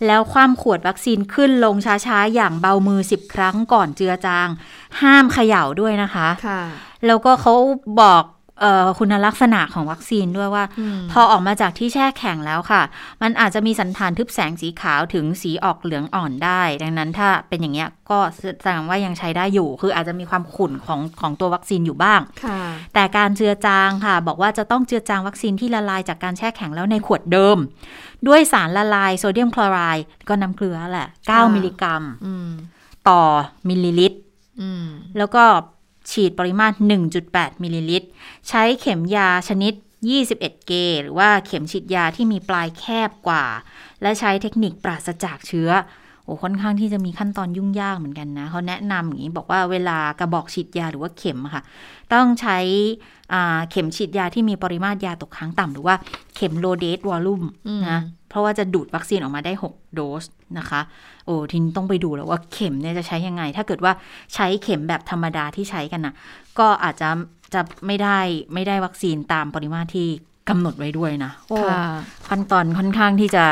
[0.06, 1.76] แล้วคว่ำขวดวัคซีนขึ้นลง
[2.06, 4.48] ช้าๆ อย่างเบามือ10ครั้งก่อนเจือจาง
[5.00, 6.62] ห้ามเขย่าด้วยนะคะค่ะ
[7.06, 7.54] แล้วก็เขา
[8.02, 8.24] บอก
[8.60, 12.82] เออคุณลักษณะของวัคซีนด้วยว่าอืมพอออกมาจากที่แช่แข็งแล้วค่ะ
[13.22, 18.18] มันอาจจะมีสันฐานทึบแสงสีขาวถึงสีออกเหลืองอ่อนได้ ดังนั้นถ้าเป็นอย่างเงี้ยก็
[18.62, 22.60] แสดงว่ายังใช้ได้อยู่ คืออาจจะมีความขุ่นของของตัววัคซีนอยู่บ้างค่ะ
[22.94, 27.56] แต่การเจือจางค่ะ บอกว่าจะต้องเจือจางวัคซีนที่ละลายจากการแช่แข็งแล้วในขวดเดิม
[28.28, 32.50] ด้วยสารละลายโซเดียมคลอไรด์ก็น้ำเกลือแหละค่ะ9มิลลิกรัมอืม
[33.08, 33.22] ต่อ
[33.68, 34.18] มิลลิลิตร
[34.60, 34.86] อืม
[35.18, 35.44] แล้วก็
[36.10, 36.74] ฉีดปริมาตร
[37.20, 38.08] 1.8 มิลลิลิตร
[38.48, 43.44] ใช้เข็มยาชนิด 21 เกจ หรือว่าเข็มฉีดยาที่มีปลายแคบกว่า
[44.02, 45.70] และใช้เทคนิคปราศจากเชื้อ
[46.24, 51.62] โอ้ค่อนข้างที่จะมีขั้นตอนยุ่งยากเหมือนกันนะเขาแนะนำอย่างนี้บอกว่าเวลากระบอกฉีดยาหรือว่าเข็มอะค่ะ
[52.12, 52.58] ต้องใช้
[53.32, 55.94] อ่าเข็มฉีดยาที่มีปริมาตรยาตกค้างต่ำหรือว่า
[56.36, 60.24] เข็ม low dose volume อืมนะเพราะว่าจะดูดวัคซีนออกมาได้ 6 โดส
[60.58, 60.80] นะคะ
[61.26, 63.92] โอ้ทีนี้ต้องไปดูแล้วว่าเข็มเนี่ยจะใช้ยังไง ถ้าเกิดว่า
[64.34, 66.14] ใช้เข็มแบบธรรมดาที่ใช้กันนะ
[66.58, 67.08] ก็อาจจะ
[67.54, 68.18] จะไม่ได้
[68.54, 70.08] ไม่ได้วัคซีนตามปริมาตรที่
[70.48, 71.82] กำหนดไว้ด้วยนะโอ้ค่ะ
[72.28, 73.44] ขั้นตอนค่อนข้างที่จะ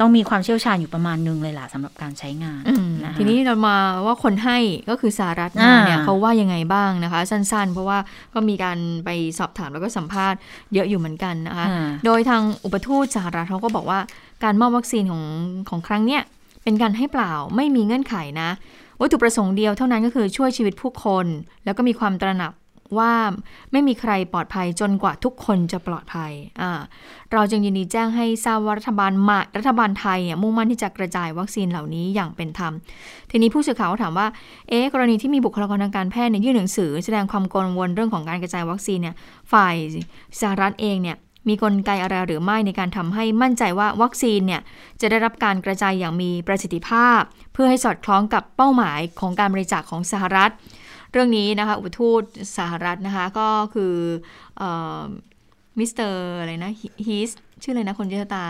[0.00, 3.76] ต้องมีความเชี่ยวชาญอยู่ประมาณนึงเลยล่ะสำหรับการใช้งานอืมนะคะทีนี้เรามา
[4.06, 4.58] ว่าคนให้
[4.90, 7.98] ก็คือสหรัฐมาอ่าเนี่ยเขาว่ายังไงบ้างนะคะ สั้นๆ เพราะว่า
[8.34, 10.38] ก็มีการไปสอบถามแล้วก็สัมภาษณ์
[10.74, 14.00] เยอะอยู่เหมือนกันนะคะอ่าโดยทางอุปทูตสหรัฐเขาก็บอกว่า
[14.44, 15.24] การมอบวัคซีนของ
[15.68, 16.22] ของครั้งเนี้ย
[16.64, 18.50] เป็นการให้เปล่าไม่มีเงื่อนไขนะ
[19.00, 21.26] วัตถุประสงค์เดียวเท่านั้นก็คือช่วยชีวิตผู้คน
[21.64, 22.52] แล้วก็มีความตระหนัก
[22.98, 23.12] ว่า
[23.72, 26.32] ไม่มีใครปลอดภัยจนกว่าทุกคนจะปลอดภัย
[27.32, 32.72] เราจึงยินดีแจ้งให้ทราบว่ารัฐบาลมารัฐบาลไทยเนี่ยมุ่งมั่นที่จะกระจายวัคซีนเหล่านี้อย่างเป็นธรรม
[33.30, 34.26] ทีนี้ผู้สื่อข่าวก็ถามว่า
[34.68, 39.14] เอ๊ะกรณีที่มีบุคลากรทางการแพทย์เนี่ยยื่นหนังสือ แสดงความกังวลเรื่องของการกระจายวัคซีนเนี่ย
[39.52, 39.74] ฝ่าย
[40.40, 41.18] สหรัฐเองเนี่ย
[41.48, 44.60] มีกลไกอะไรหรือไม่ในการทำให้มั่นใจว่าวัคซีนเนี่ย
[45.00, 47.20] จะได้รับการกระจายอย่างมีประสิทธิภาพ
[47.52, 50.50] เพื่อให้สอดคล้องกับเป้าหมายของการบริจาคของสหรัฐ
[51.12, 52.22] เรื่องนี้นะคะอุปทูต
[52.56, 53.94] สหรัฐนะคะก็คือ
[54.58, 55.02] เอ่อ
[55.78, 56.72] มิสเตอร์อะไรนะ
[57.06, 57.30] ฮีธ
[57.62, 58.44] ชื่ออะไรนะคนเจตา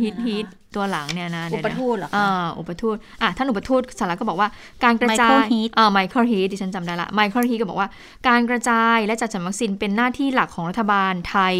[0.00, 4.48] ฮีทฮีทตัวหลังเนี่ยนะเดี๋ยวอุนะปทูตเหรอคะอ่าอุปทูตอะท่านอุปทูตสหรัฐก็บอกว่า
[4.84, 7.88] การกระจาย Michael Heath อ่าไมเคิลฮีทดิฉันจำได้ละไมเคิลฮีทก็บอกว่า
[8.28, 11.54] การกระจายและจัดสรรวัคซีนเป็นหน้าที่หลักของรัฐบาลไทย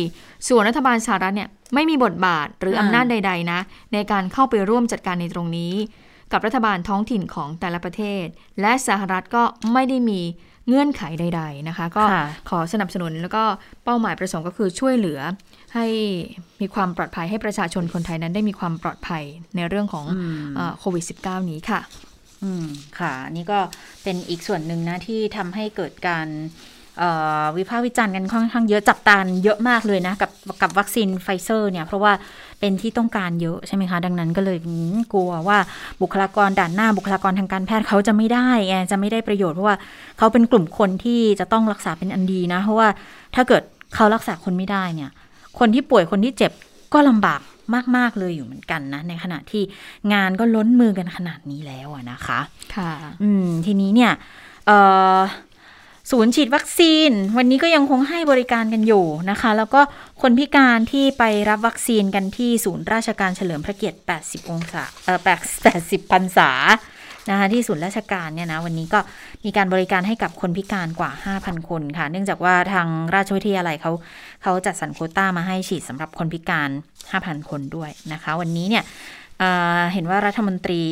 [0.48, 3.60] ส่วนรัฐบาลสหรัฐเนี่ยไม่มีบทบาทหรืออำนาจใด ๆ นะ
[3.92, 5.74] ในการเข้าไปร่วมจัดการในตรงนี้
[6.32, 8.24] กับรัฐบาลท้องถิ่นของแต่ละประเทศ
[8.60, 10.20] และสหรัฐก็ไม่ได้มี
[10.68, 13.44] เงื่อนไขใด ๆนะคะ ก็ค่ะขอสนับสนุนแล้วก็
[13.84, 15.20] เป้าหมายประสงค์ก็คือช่วยเหลือ
[15.74, 15.86] ให้
[16.60, 19.22] มีความปลอดภัยให้ประชาชนคนไทยนั้นได้มีความปลอดภัย
[19.56, 21.80] ในเรื่องของอืมเอ่อโควิด -19 นี้ค่ะ
[22.42, 22.66] อืม
[22.98, 23.58] ค่ะอันนี่ก็
[24.02, 26.28] เป็นอีกส่วนหนึ่งนะที่ทำให้เกิดการ
[26.98, 27.10] เอ่
[27.42, 30.30] อวิพากษ์วิจารณ์กันค่อนข้างเยอะจับตาเยอะมากเลยนะ กับ
[30.62, 32.12] กับวัคซีนไฟเซอร์เนี่ย เพราะว่า
[32.60, 35.58] เป็นที่ต้องการเยอะใช่ไหมคะ ดังนั้นก็เลยอืมกลัวว่า
[36.02, 39.76] บุคลากรด่านหน้าบุคลากรทางการแพทย์เขาจะไม่ได้ไงจะไม่ได้ประโยชน์เพราะว่า
[40.18, 42.88] เขาเป็นกลุ่มคนที่จะต้องรักษาเป็นอันดีนะ เพราะว่า
[43.34, 43.62] ถ้าเกิด
[43.94, 45.10] เขารักษาคนไม่ได้เนี่ย
[45.58, 46.52] คนที่ป่วยคนที่เจ็บ
[46.94, 47.40] ก็ลำบาก
[47.96, 49.62] มาก ๆ เลยอยู่เหมือนกันนะ ในขณะที่
[50.12, 52.40] งานก็ล้นมือกันขนาดนี้แล้วอะนะคะ
[52.76, 52.92] ค่ะ
[53.22, 54.12] อืม ทีนี้เนี่ย
[54.66, 54.78] เอ่
[55.16, 55.18] อ
[56.10, 59.80] ศูนย์ฉีดวัคซีน วันนี้ก็ยังคงให้บริการกันอยู่นะคะ แล้วก็
[60.22, 65.18] คนพิการที่ไปรับวัคซีนกันที่ศูนย์ราชการเฉลิมพระเกียรติ 80 องศาเอ่อ
[65.66, 66.50] 80พรรษา
[67.30, 69.00] นะคะที่ศูนย์ราชการเนี่ยนะวันนี้ก็
[69.44, 73.92] มีการบริการให้กับคนพิการกว่า 5,000 คนค่ะ เนื่องจากว่าทางราชวิทยาลัยเขา
[74.42, 76.70] เขาจัดสรรโคต้ามาให้ฉีดสำหรับคนพิการ
[77.08, 78.84] 5,000 คนด้วยนะคะ วันนี้เนี่ย
[79.38, 80.82] เเห็นว่ารัฐมนตรี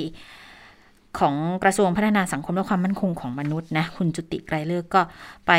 [1.18, 5.02] ของกระทรวงพัฒนาสังคมและความมั่นคงของมนุษย์นะคุณจุติไกรเลิกษ์ก็
[5.46, 5.52] ไป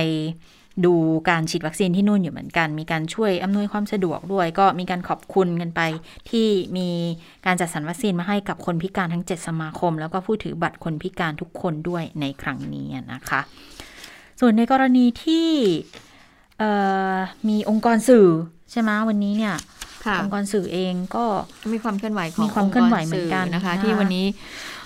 [0.85, 0.93] ดู
[1.29, 5.81] การฉีดวัคซีนที่นู่นอยู่เหมือนกัน มีการช่วยอำนวยความสะดวกด้วย ก็มีการขอบคุณกันไป
[6.29, 6.47] ที่
[6.77, 6.89] มี
[7.45, 13.41] การจัดสรรวัคซีนมาให้กับคนพิการทั้ง 7 สมาคม แล้วก็ผู้ถือบัตรคนพิการทุกคนด้วยในครั้งนี้นะคะ
[14.39, 15.49] ส่วนในกรณีที่
[16.59, 16.71] เอ่
[17.13, 17.15] อ
[17.49, 18.27] มีองค์กรสื่อ
[18.71, 19.55] ใช่ไหมวันนี้เนี่ย
[20.05, 21.25] ค่ะองค์กรสื่อเองก็
[21.73, 24.76] มีความเคลื่อนไหวของมีความเคลื่อนไหวเหมือนกันงค์รสื่นะคะนะคะ ที่วันนี้เอ่อ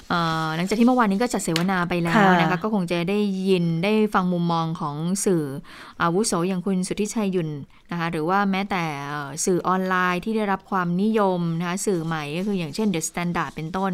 [0.56, 4.96] หลังจากที่เมื่อวานนี้ก็จัดเสวนาไปแล้วค่ะนะคะก็คงจะได้ยินได้ฟังมุมมองของ
[5.26, 5.44] สื่อ
[6.02, 7.50] อาวุโสอย่างคุณสุทธิชัยยุน
[7.92, 13.92] นะคะหรือว่าแม้แต่เอ่อสื่อออนไลน์ที่ได้รับความนิยมนะคะสื่อใหม่ก็คืออย่างเช่น The Standard เป็นต้น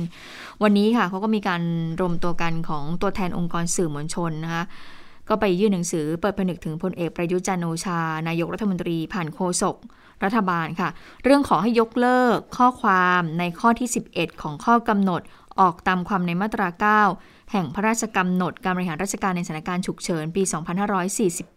[0.64, 1.62] วันนี้ค่ะเขาก็มีการ
[2.02, 4.64] รวมตัวกันของตัวแทนองค์กรสื่อมวลชนนะคะ
[5.30, 9.78] ก็ไปยื่นหนังสือเปิดผนึกถึงพลเอกประยุทธ์จันทร์โอชา นายกรัฐมนตรีผ่านโฆษก
[10.24, 10.90] รัฐบาลค่ะ
[11.24, 15.22] เรื่องขอให้ยกเลิกข้อความในข้อที่ 11 ของข้อกำหนด
[15.62, 16.68] ออกตามความในมาตรา
[17.14, 20.44] 9 แห่งพระราชกำหนดการบริหารราชการในสถานการณ์ฉุกเฉินปี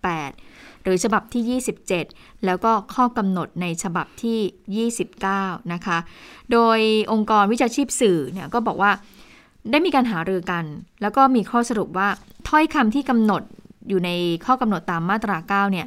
[0.04, 1.60] 2548 หรือฉบับที่
[2.02, 4.88] 27 แล้วก็ข้อกำหนดในฉบับที่
[5.28, 5.98] 29 นะคะ
[6.52, 6.78] โดย
[7.12, 8.90] องค์กรวิชาชีพสื่อเนี่ยก็บอกว่า
[9.70, 10.64] ได้มีการหารือกัน
[11.02, 12.08] แล้วก็มีข้อสรุปว่า
[12.48, 13.42] ถ้อยคำที่กำหนด
[13.88, 14.10] อยู่ใน
[14.46, 15.86] ข้อกำหนดตามมาตรา 9 เนี่ย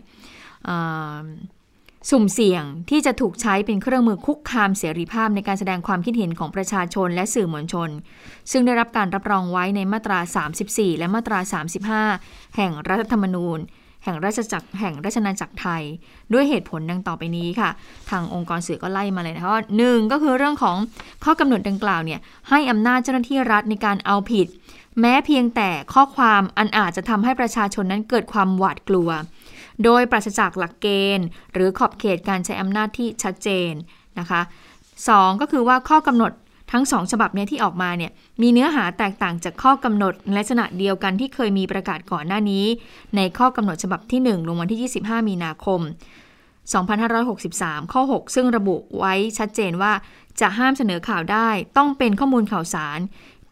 [2.10, 7.90] สุ่มเสี่ยงที่จะถูกใช้เป็นเครื่องมือคุกคามเสรีภาพในการแสดงความคิดเห็นของประชาชนและสื่อมวลชน
[8.52, 10.20] ซึ่งได้รับการรับรองไว้ในมาตรา
[10.60, 11.40] 34 และมาตรา
[12.00, 13.60] 35 แห่งรัฐธรรมนูญ
[14.04, 15.84] แห่งราชจักรแห่งราชนาจักรไทย
[16.34, 17.70] ด้วยเหตุผลดังต่อไปนี้ค่ะ
[18.10, 20.78] ทางองค์กรสื่อก็ไล่มาเลยนะคะว่าหนึ่งก็คือเรื่องของ
[21.24, 24.48] ข้อกำหนดดังกล่าวเนี่ยให้อำนาจเจ้าหน้าที่รัฐในการเอาผิด
[25.00, 29.10] แม้เพียงแต่ข้อความอันอาจจะทำให้ประชาชนนั้นเกิดความหวาดกลัว
[29.84, 33.72] โดยปราศจากหลักเกณฑ์ หรือขอบเขตการใช้อำนาจที่ชัดเจน
[34.20, 34.42] นะคะ
[35.08, 36.32] สองก็คือว่าข้อกำหนด
[36.72, 38.12] ทั้งสองฉบับเนี้ที่ออกมาเนี่ย
[38.42, 42.66] มีเนื้อหาแตกต่างจากข้อกำหนดลักษณะเดียวกันที่เคยมีประกาศก่อนหน้านี้
[43.16, 45.80] ในข้อกำหนดฉบับที่ 1 ลงวันที่ 25 มีนาคม
[47.12, 49.94] 2563 ข้อ 6 ซึ่งระบุไว้ชัดเจนว่า
[50.42, 53.00] จะห้ามเสนอข่าวได้ ต้องเป็นข้อมูลข่าวสาร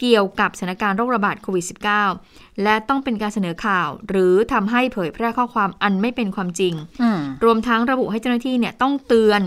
[0.01, 1.65] เกี่ยวกับสถานการณ์โรคระบาดโควิด
[2.13, 9.41] -19 และต้องเป็นการเสนอข่าว หรือทำให้เผยแพร่ข้อความอันไม่เป็นความจริงอืมรวมทั้งระบุให้เจ้าหน้าที่เนี่ยต้องเตือน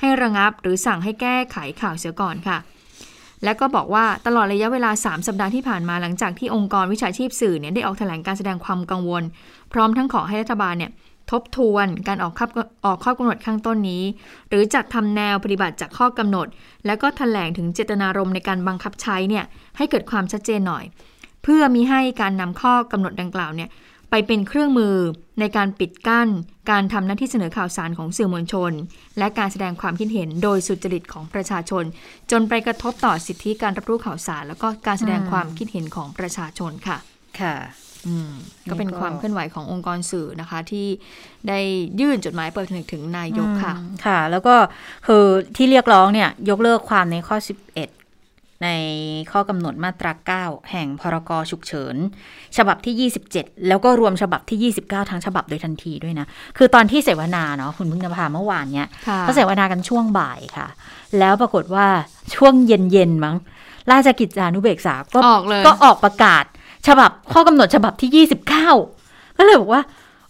[0.00, 2.58] ให้ระงับ หรือสั่งให้แก้ไขข่าวเสียก่อนค่ะ
[3.44, 9.22] และก็บอกว่าตลอดระยะเวลา 3 สัปดาห์ที่ผ่านมาหลังจากที่องค์กรวิชาชีพสื่อเนี่ยได้ออกแถลงการแสดงความกังวล
[9.72, 10.90] พร้อมทั้งขอให้รัฐบาลเนี่ย
[11.30, 12.46] ทบทวนการออกข้อ
[12.84, 14.02] ออกข้อกำหนดข้างต้นนี้
[14.48, 16.46] หรือจัดทำแนวปฏิบัติจากข้อกำหนด
[16.86, 19.44] แล้วก็แถลงถึงเจตนารมณ์ในการบังคับใช้เนี่ย
[19.76, 20.84] ให้เกิดความชัดเจนหน่อย
[21.42, 23.70] เพื่อมีให้การนำข้อกำหนดดังกล่าวเนี่ย
[24.10, 24.94] ไปเป็นเครื่องมือ
[25.40, 26.28] ในการปิดกั้น
[26.70, 28.72] การทำหน้าที่เสนอข่าวสารของสื่อมวลชน
[29.18, 31.84] และการแสดงความคิดเห็นโดยสุจริตของประชาชน
[32.30, 36.96] จนไปกระทบต่อสิทธิการรับรู้ข่าวสาร แล้วก็การแสดงความคิดเห็นของประชาชนค่ะ
[37.40, 37.85] ค่ะ
[38.70, 40.86] ก็เป็นนี่ก็ความเคลื่อนไหวขององค์กรสื่อนะคะ ที่
[41.48, 41.58] ได้
[42.00, 44.54] ยื่นจดหมายเปิดผนึกถึงนายกค่ะอืมค่ะ แล้วก็
[45.06, 45.24] คือ
[45.56, 48.68] ที่เรียกร้องเนี่ย ยกเลิกความในข้อ 11ใน
[49.32, 51.96] ข้อกำหนดมาตรา 9 แห่งพรกฉุกเฉิน
[52.56, 56.26] ฉบับที่ 27 แล้วก็รวมฉบับที่ 29 ทั้งฉบับโดยทันทีด้วยนะ
[56.58, 60.66] คือตอนที่เสวนาเนาะคุณพึ่งนภาเมื่อวานเนี้ยค่ะก็เสวนากันช่วงบ่ายค่ะ
[61.18, 61.86] แล้วปรากฏว่า
[62.34, 63.36] ช่วงเย็นๆมั้ง
[63.90, 66.44] ราชกิจจานุเบกษาก็ออกเลยก็ออกประกาศ
[66.86, 68.48] ฉบับข้อกำหนดฉบับที่ 29
[69.36, 69.82] ก็เลยบอกว่า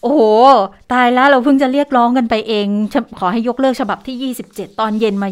[0.03, 0.21] โอ้โห
[0.93, 2.67] ตายแล้วเราเพิ่งจะเรียกร้องกันไปเอง
[3.19, 5.29] ขอให้ยกเลิกฉบับที่ 27 ตอนเย็นมา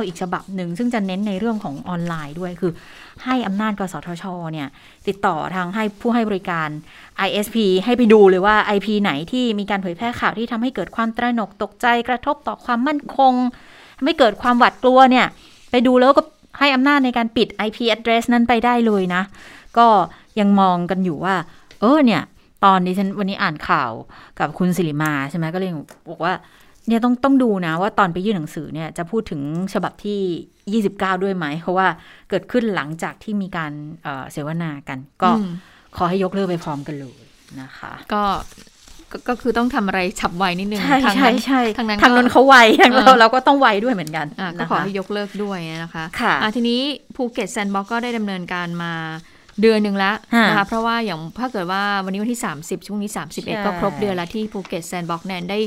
[0.00, 2.72] 29 อีกฉบับหนึ่ง ซึ่งจะเน้นในเรื่องของออนไลน์ด้วยคือ
[3.24, 4.68] ให้อำนาจกสทช เนี่ย
[5.06, 6.68] ติดต่อทางให้ผู้ให้บริการ
[7.26, 13.32] ISP ให้ไปดูเลยว่า IP ไหนที่มีการเผยแพร่ข่าวที่ทำให้เกิดความตระหนกตกใจกระทบต่อความมั่นคง
[14.04, 15.26] ไม่เกิดความหวาดกลัวเนี่ย
[15.70, 16.22] ไปดูแล้วก็
[16.58, 19.22] ให้อำนาจในการปิด IP address นั้นไปได้เลยนะ
[19.78, 19.88] ก็
[20.40, 21.34] ยังมองกันอยู่ว่า
[21.80, 22.22] เออเนี่ย
[22.64, 23.90] ตอนนี้ฉันวันนี้อ่านข่าว
[24.38, 25.70] กับคุณสิริมาใช่ไหมก็เลย
[26.10, 26.34] บอกว่า
[26.88, 29.40] เนี่ยต้องต้องดูนะว่าตอนไปยื่นหนังสือเนี่ยจะพูดถึง
[29.72, 31.88] ฉบับที่ 29 ด้วยไหม เพราะว่า
[32.30, 35.52] เกิดขึ้นหลังจากที่มีการเอ่อเสวนากัน ก็อืม
[35.96, 37.20] ขอให้ยกเลิกไปพร้อมกันเลย
[37.60, 38.22] นะคะ ก็
[39.12, 46.80] ก็ก็คือต้องทำอะไรฉับไวนิดนึงใช่ทางใช่นั้นใช่ทางนั้นทางนั้นก็เขาไวทางเราเออเราก็ต้องไวด้วยเหมือนกันอะก็นะขอคะให้ยกเลิกด้วยนะคะค่ะอะทีนี้
[47.16, 48.92] ภูเก็ตแซนด์บ็อกก็ได้ดำเนินการมา
[49.62, 53.22] เดือนหนึ่งแล้วฮะนะคะเพราะว่าอย่างถ้าเกิดว่าวันนี้วันที่ 30 ช่วงนี้ใช่
[53.60, 55.58] 31 ก็ครบเดือนแล้วที่ภูเก็ต Sandbox นั้นได้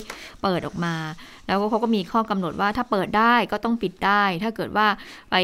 [0.43, 0.95] เปิดออกมา
[1.47, 4.87] แล้วก็เขาก็มีข้อกำหนดว่าถ้าเปิดได้ก็ต้องปิดได้ ถ้าเกิดว่า
[5.31, 5.35] ไป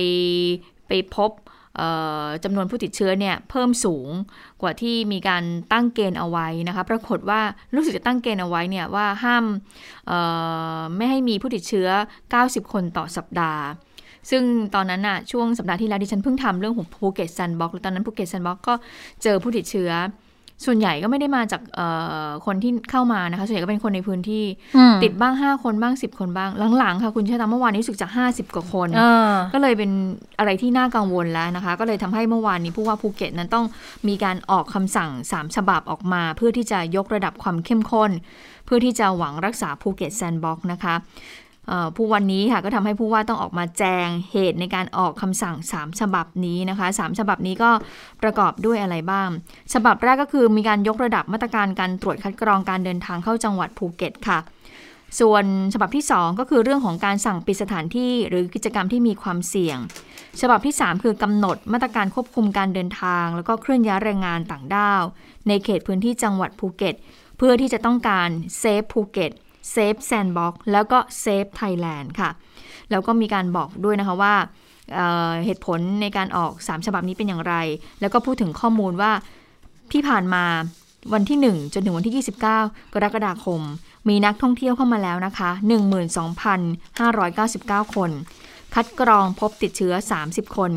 [0.87, 1.31] ไปพบ
[1.77, 1.89] เอ่
[2.23, 4.07] อจำนวนผู้ติดเชื้อเนี่ยเพิ่มสูง
[4.61, 7.41] กว่าที่มีการตั้งเกณฑ์เอาไว้นะคะปรากฏว่า
[7.75, 9.45] รู้สึกจะตั้งเกณฑ์เอาไว้เนี่ยว่าห้าม
[10.07, 10.19] เอ่
[10.77, 11.89] อไม่ให้มีผู้ติดเชื้อ
[12.29, 13.63] 90 คนต่อสัปดาห์
[14.29, 14.43] ซึ่ง
[14.75, 18.73] ตอนนั้นน่ะช่วงสัปดาห์ที่แล้วดิฉันเพิ่งทำเรื่องของภูเก็ต Sandbox ตอนนั้นภูเก็ต Sandbox ก็
[19.23, 19.91] เจอผู้ติดเชื้อ
[20.65, 21.87] ส่วนใหญ่ก็ไม่ได้มาจากเอ่
[22.25, 24.45] อคนที่เข้ามานะคะ ส่วนใหญ่ก็เป็นคนในพื้นที่
[24.77, 29.01] อืมติดบ้าง5คนบ้าง10คนบ้าง หลังๆ ค่ะคุณเชื่อตามเมื่อวานนี้รู้สึกจะ50กว่าคนเอ
[29.31, 29.91] อก็เลยเป็น
[30.39, 33.65] อะไรที่น่ากังวลแล้วนะคะ ก็เลยทำให้เมื่อวานนี้ผู้ว่าภูเก็ตนั้นต้อง
[34.07, 38.11] มีการออกคำสั่ง3ฉบับออกมา เพื่อที่จะยกระดับความเข้มข้น
[38.65, 41.48] เพื่อที่จะหวังรักษาภูเก็ต Sandbox นะคะเอ่อ
[41.95, 47.69] ผู้วันนี้ค่ะก็ทำให้ผู้ว่าต้องออกมาแจงเหตุในการออกคำสั่ง 3 ฉบับนี้นะคะ 3 ฉบับนี้ก็
[48.23, 49.29] ประกอบด้วยอะไรบ้าง
[49.73, 54.39] ฉบับแรกก็คือมีการยกระดับมาตรการการตรวจคัดกรองการเดินทางเข้าจังหวัดภูเก็ตค่ะ
[55.19, 59.77] ส่วนฉบับที่ 2 ก็คือเรื่องของการสั่งปิดสถานที่หรือกิจกรรมที่มีความเสี่ยง
[60.41, 65.03] ฉบับที่ 3 คือกำหนดมาตรการควบคุมการเดินทาง แล้วก็เคลื่อนย้ายแรงงานต่างด้าว
[65.47, 66.95] ในเขตพื้นที่จังหวัดภูเก็ต
[67.37, 69.31] เพื่อที่จะต้องการ save ภูเก็ต
[69.71, 72.29] save Sandbox แล้วก็ save Thailand ค่ะ
[72.89, 74.35] แล้วก็มีการบอกด้วยนะคะว่า
[74.95, 77.55] เเหตุผลในการออก 3 ฉบับนี้เป็นอย่างไร
[78.01, 79.11] แล้วก็พูดถึงข้อมูลว่า
[79.91, 80.45] ที่ผ่านมา
[81.13, 82.43] วันที่ 1 จนถึงวันที่ 29
[82.93, 83.61] กรกฎาคม
[84.09, 85.49] มีนักท่องเที่ยวเข้ามาแล้วนะคะ
[86.73, 88.11] 12,599 คน
[88.73, 89.93] คัดกรองพบติดเชื้อ
[90.25, 90.71] 30 คน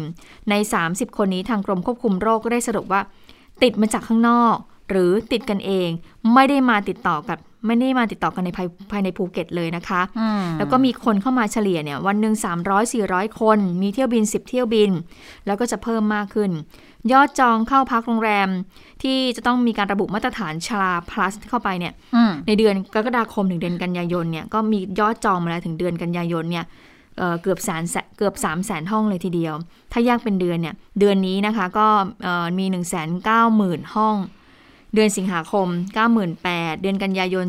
[0.50, 0.54] ใน
[0.86, 3.00] 30 คนนี้ทางกรมควบคุมโรคก็ได้สรุปว่า
[3.62, 4.56] ติดมาจากข้างนอก
[4.90, 5.88] หรือติดกันเอง
[6.34, 12.34] ไม่ได้มาติดต่อกับ ไม่ได้มาติดต่อกันในภายภายในภูเก็ตเลยนะคะอืมแล้วก็มีคนเข้ามาเฉลี่ยเนี่ยวันหนึ่ง
[12.64, 14.90] 300 400 คน มีเที่ยวบิน 10 เที่ยวบิน
[15.46, 16.50] แล้วก็จะเพิ่มมากขึ้น
[17.12, 18.48] ยอดจองเข้าพักโรงแรม
[19.02, 26.64] ที่จะต้องมีการระบุมาตรฐานชลา plus เข้าไปเนี่ยอืมในเดือนกรกฎาคมถึงเดือนกันยายนเนี่ยก็มียอดจองมาแล้วถึงเดือนกันยายนเนี่ย
[27.18, 27.82] เอ่อเกือบแสน
[28.18, 29.54] เกือบ3 0 0แสนห้องเลยทีเดียว
[29.92, 31.88] ถ้าแยกเป็นเดือนเนี่ยเดือนนี้นะคะก็
[32.22, 34.16] เอ่อมี 1 9 0 0 0 0ห้อง
[34.94, 35.66] เดือนสิงหาคม
[36.24, 37.46] 98,000เดือนกันยายน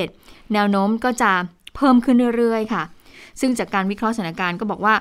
[0.00, 1.32] 7,700แนวโน้มก็จะ
[1.76, 2.82] เพิ่มขึ้นเรื่อยๆ ค่ะ
[3.40, 4.94] ซึ่งจากการวิเคราะห์สถานการณ์ก็บอกว่า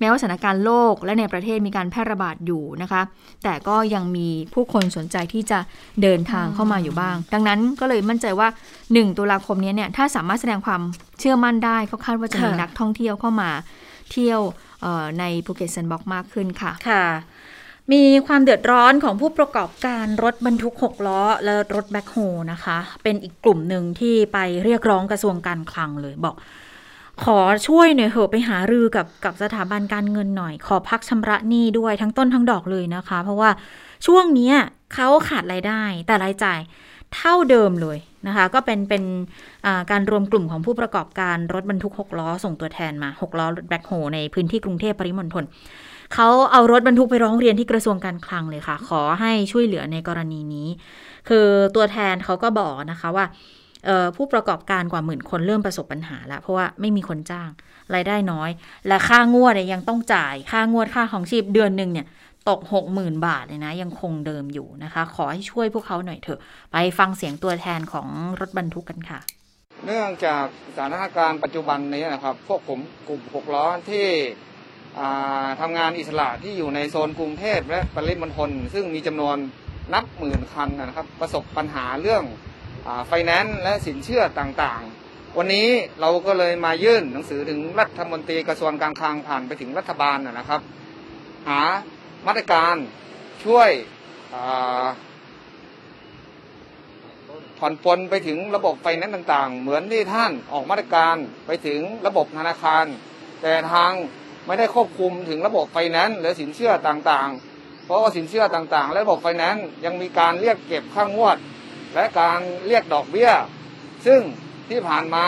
[0.00, 3.02] แม้ว่าสถานการณ์โลกและในประเทศมีการแพร่ระบาดอยู่นะคะ
[3.44, 5.58] แต่ก็ยังมีผู้คนสนใจที่จะ
[6.02, 8.48] เดินทางเข้ามาอยู่บ้าง ดังนั้นก็เลยมั่นใจว่า
[8.84, 10.82] 1 ตุลาคมนี้เนี่ยถ้าสามารถแสดงความ
[11.18, 13.50] เชื่อมั่นได้เขาคาดว่าจะมีนักท่องเที่ยวเข้ามา
[14.12, 14.40] เที่ยว
[15.20, 17.04] ในภูเก็ต Sandbox มากขึ้นค่ะ ค่ะ
[17.92, 22.16] มีความเดือดร้อนของผู้ประกอบการรถบรรทุก 6 ล้อ และรถแบ็คโฮ
[22.52, 26.34] นะคะ เป็นอีกกลุ่มหนึ่งที่ไปเรียกร้องกระทรวงการคลังเลยบอก
[27.24, 33.50] ขอช่วยหน่อยเถอะไปหารือกับกับสถาบันการเงินหน่อย ขอพักชำระหนี้ด้วยทั้งต้นทั้งดอกเลยนะคะ เพราะว่า
[34.06, 34.52] ช่วงนี้
[34.94, 36.60] เขาขาดรายได้ แต่รายจ่าย
[37.14, 39.04] เท่าเดิมเลยนะคะ ก็เป็นเป็น
[39.90, 45.44] การรวมกลุ่มของผู้ประกอบการรถบรรทุก 6 ล้อ ส่งตัวแทนมา 6 ล้อรถแบ็คโฮในพื้นที่กรุงเทพปริมณฑล
[46.14, 50.68] เขาเอารถบรรทุกไปร้องเรียนที่กระทรวงการคลังเลยค่ะ ขอให้ช่วยเหลือในกรณีนี้
[51.28, 51.46] คือ
[51.76, 53.26] ตัวแทนเขาก็บอกนะคะว่า
[54.16, 57.50] ผู้ประกอบการกว่าหมื่นคนเริ่มประสบปัญหาแล้ว เพราะว่าไม่มีคนจ้าง
[57.94, 58.50] รายได้น้อย
[58.86, 62.06] และค่างวดเนี่ยยังต้องจ่ายค่างวดค่าของชีพเดือนหนึ่งเนี่ย
[62.48, 62.60] ตก
[62.94, 66.40] 60,000 บาทเลยนะ ยังคงเดิมอยู่นะคะ ขอให้ช่วยพวกเขาหน่อยเถอะ
[66.72, 68.08] ไปฟังเสียงตัวแทนของ
[68.40, 69.20] รถบรรทุกกันค่ะ
[69.86, 70.44] เนื่องจาก
[70.76, 72.78] สถานการณ์ปัจจุบันนี้นะครับ พวกผม
[73.08, 74.06] กลุ่มหกล้อที่
[75.60, 79.36] ทำางานอิสระที่อยู่ในโซนกรุงเทพและปริมณฑลซึ่งมีจำนวน
[79.94, 82.22] นับหมื่นคันนะครับประสบปัญหาเรื่อง
[83.06, 85.68] ไฟแนนซ์และสินเชื่อต่างๆ วันนี้
[86.00, 90.60] เราก็เลยมายื่นหนังสือถึงรัฐมนตรีกระทรวงการคลังผ่านไปถึงรัฐบาลนะครับ
[91.48, 91.60] หา
[92.26, 92.76] มาตรการ
[93.44, 93.70] ช่วย
[97.58, 101.16] ผ่อนปลนไปถึงระบบไฟแนนซ์ต่างๆ เหมือนที่ท่านออกมาตรการ
[101.46, 102.84] ไปถึงระบบธนาคาร
[103.42, 103.92] แต่ทาง
[104.46, 111.36] ไม่ได้ควบคุมถึงระบบไฟแนนซ์หรือสินเชื่อต่างๆ เพราะว่าสินเชื่อต่างๆ และระบบไฟแนนซ์ยังมีการเรียกเก็บค่างวด
[111.94, 113.30] และการเรียกดอกเบี้ย
[114.06, 114.20] ซึ่ง
[114.68, 115.26] ที่ผ่านมา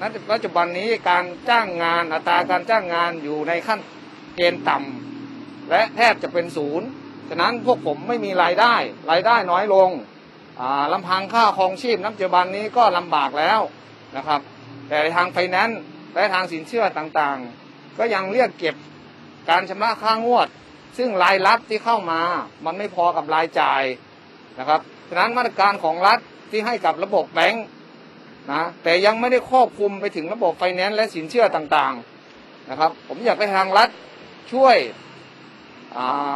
[0.00, 3.80] ณปัจจุบันนี้การจ้างงานอัตราการจ้างงานอยู่ในขั้น
[4.36, 6.88] เกณฑ์ต่ำและแทบจะเป็นศูนย์
[7.28, 8.74] ฉะนั้นพวกผมไม่มีรายได้
[9.10, 9.90] รายได้น้อยลง
[10.60, 13.60] อ่าลำพังค่าครองชีพนับปัจจุบันนี้ก็ลำบากแล้ว
[14.16, 14.40] นะครับ
[14.88, 15.80] แต่ทางไฟแนนซ์
[16.14, 17.67] และทางสินเชื่อต่างๆ
[17.98, 18.76] ก็ยังเรียกเก็บ
[19.50, 20.48] การชำระค่างวด
[20.98, 22.20] ซึ่งรายรับที่เข้ามา
[22.64, 23.82] มันไม่พอกับรายจ่าย
[24.58, 26.18] นะครับฉะนั้นมาตรการของรัฐ
[26.50, 27.66] ที่ให้กับระบบแบงค์
[28.52, 33.88] นะแต่ยังไม่ได้ครอบคลุมไปถึงระบบไฟแนนซ์และสินเชื่อต่างๆนะครับ ผมอยากให้ทางรัฐ
[34.52, 34.76] ช่วย
[35.96, 36.34] อ่า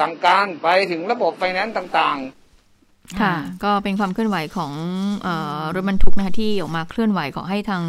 [0.00, 3.34] สั่งการไปถึงระบบไฟแนนซ์ต่างๆค่ะ
[3.64, 4.72] ก็เป็นความเคลื่อนไหวของ
[5.22, 5.28] เอ
[5.60, 7.82] อรถบรรทุกนะคะที่ออกมาเคลื่อนไหวขอให้ทาง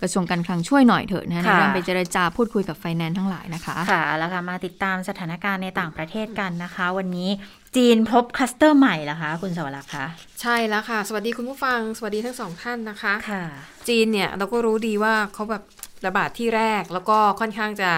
[0.00, 7.28] กระทรวงการคลังช่วยหน่อยเถอะนะคะในค่ะเรื่องไปเจรจาพูดคุยกับไฟแนนซ์ทั้งหลายนะคะ ค่ะ แล้วค่ะมาติดตามสถานการณ์ในต่างประเทศกันนะคะ วันนี้
[7.76, 10.06] จีนพบคลัสเตอร์ใหม่แล้วคะคุณสวรักษ์คะ
[10.40, 13.44] ใช่แล้วค่ะ สวัสดีคุณผู้ฟัง สวัสดีทั้งสองท่านนะคะค่ะ
[13.88, 15.62] จีนเนี่ยเราก็รู้ดีว่าเขาแบบ
[16.06, 17.90] ระบาดที่แรกแล้วก็ค่อนข้างจะ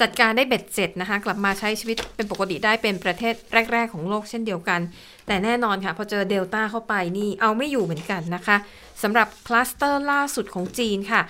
[0.00, 3.34] จัดการได้เบ็ดเสร็จนะคะ กลับมาใช้ชีวิตเป็นปกติได้เป็นประเทศ
[3.72, 4.80] แรก ๆ ของโลกเช่นเดียวกัน
[5.26, 8.56] แต่แน่นอนค่ะ พอเจอเดลต้าเข้าไปนี่เอาไม่อยู่เหมือนกันนะคะ
[9.02, 11.22] สำหรับคลัสเตอร์ล่าสุดของจีนค่ะ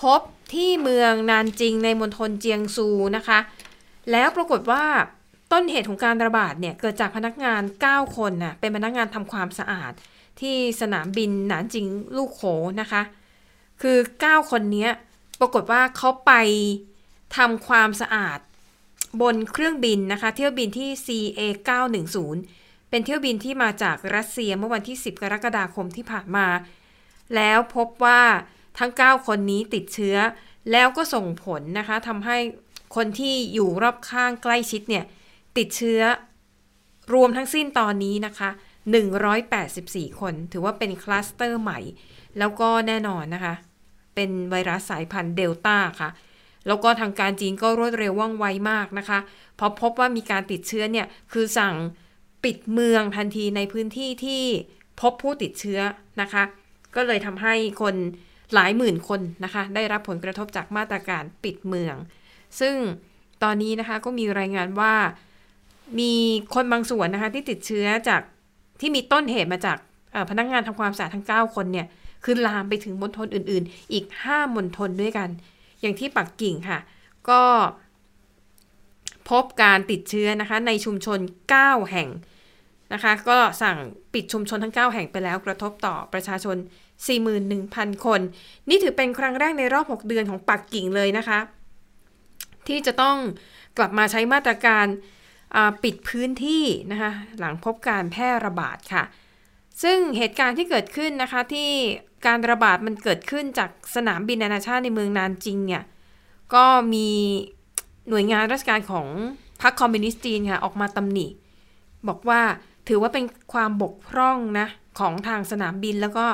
[0.00, 0.20] พบ
[0.54, 3.38] ที่เมืองนานจิงในมณฑลเจียงซูนะคะ
[4.10, 4.84] แล้วปรากฏว่า
[5.52, 9.92] ต้นเหตุของการระบาดเนี่ยเกิดจากพนักงาน 9 คนน่ะเป็นพนักงานทำความสะอาด
[10.40, 11.86] ที่สนามบินหนานจิง
[12.16, 12.42] ลูกโข
[12.80, 13.02] นะคะ
[13.82, 14.88] คือ 9 คนนี้
[15.40, 16.32] ปรากฏว่าเขาไป
[17.36, 18.38] ทำความสะอาด
[19.22, 21.40] บนเครื่องบินนะคะ เที่ยวบินที่ CA
[22.16, 26.46] 910เป็นเที่ยวบินที่มาจากรัสเซียเมื่อวันที่ 10 กรกฎาคมที่ผ่านมา
[27.34, 28.22] แล้วพบว่า
[28.78, 30.16] ทั้ง 9 คนนี้ติดเชื้อ
[30.72, 32.38] แล้วก็ส่งผลนะคะทำให้
[32.96, 35.04] คนที่อยู่รอบข้างใกล้ชิดเนี่ย
[35.58, 36.00] ติดเชื้อ
[37.14, 38.50] รวมทั้งสิ้นตอนนี้นะคะ
[39.34, 41.78] 184 คน ถือว่าเป็นคลัสเตอร์ใหม่
[42.38, 43.54] แล้วก็แน่นอนนะคะ
[44.14, 46.10] เป็นไวรัสสายพันธุ์เดลต้าค่ะ
[46.66, 49.18] แล้วก็ทางการจีนก็รวดเร็วว่องไวมากนะคะ
[49.58, 51.74] พอพบว่ามีการติดเชื้อเนี่ย คือสั่ง
[52.44, 54.42] ปิดเมืองทันทีในพื้นที่ที่
[55.00, 55.80] พบผู้ติดเชื้อ
[56.20, 56.42] นะคะ
[56.94, 57.94] ก็เลยทำให้คน
[58.54, 61.96] หลายหมื่นคนนะคะ ได้รับผลกระทบจากมาตรการปิดเมือง
[62.60, 62.74] ซึ่ง
[63.42, 64.94] ตอนนี้นะคะก็มีรายงานว่า
[66.00, 66.12] มี
[66.54, 68.22] คนบางส่วนนะคะที่ติดเชื้อจาก
[68.80, 69.78] ที่มีต้นเหตุมาจาก
[70.30, 71.86] พนักงานทำความสะอาดทั้ง 9 คนเนี่ย
[72.24, 75.28] คือลามไปถึงมณฑลอื่น ๆ อีก 5มณฑลด้วยกัน
[75.80, 76.78] อย่างที่ปักกิ่งค่ะ
[77.30, 77.42] ก็
[79.30, 81.18] พบการติดเชื้อนะคะในชุมชน
[81.54, 82.08] 9 แห่ง
[82.92, 83.76] นะคะ ก็สั่ง
[84.14, 86.56] ปิดชุมชนทั้ง 9 แห่งไปแล้วกระทบต่อประชาชน
[86.96, 88.20] 41,000 คน
[88.68, 91.38] นี่ถือเป็นครั้งแรกในรอบ 6 เดือนของปักกิ่งเลยนะคะ
[92.66, 93.16] ที่จะต้อง
[93.78, 94.86] กลับมาใช้มาตรการ
[95.82, 99.04] ปิดพื้นที่นะคะหลังพบการแพร่ระบาดค่ะ
[99.82, 101.70] ซึ่งเหตุการณ์ที่เกิดขึ้นนะคะที่
[102.26, 105.82] การระบาดมันเกิดขึ้นจากสนามบินนานาชาติในเมืองนานจิงเนี่ย
[106.54, 106.64] ก็
[106.94, 107.08] มี
[108.08, 109.08] หน่วยงานราชการของ
[109.62, 111.26] พรรคคอมมิวนิสต์จีนค่ะออกมาตำหนิ
[112.08, 112.40] บอกว่า
[112.88, 114.66] ถือว่าเป็นความบกพร่องนะ
[114.98, 116.26] ของทางสนามบินแล้วก็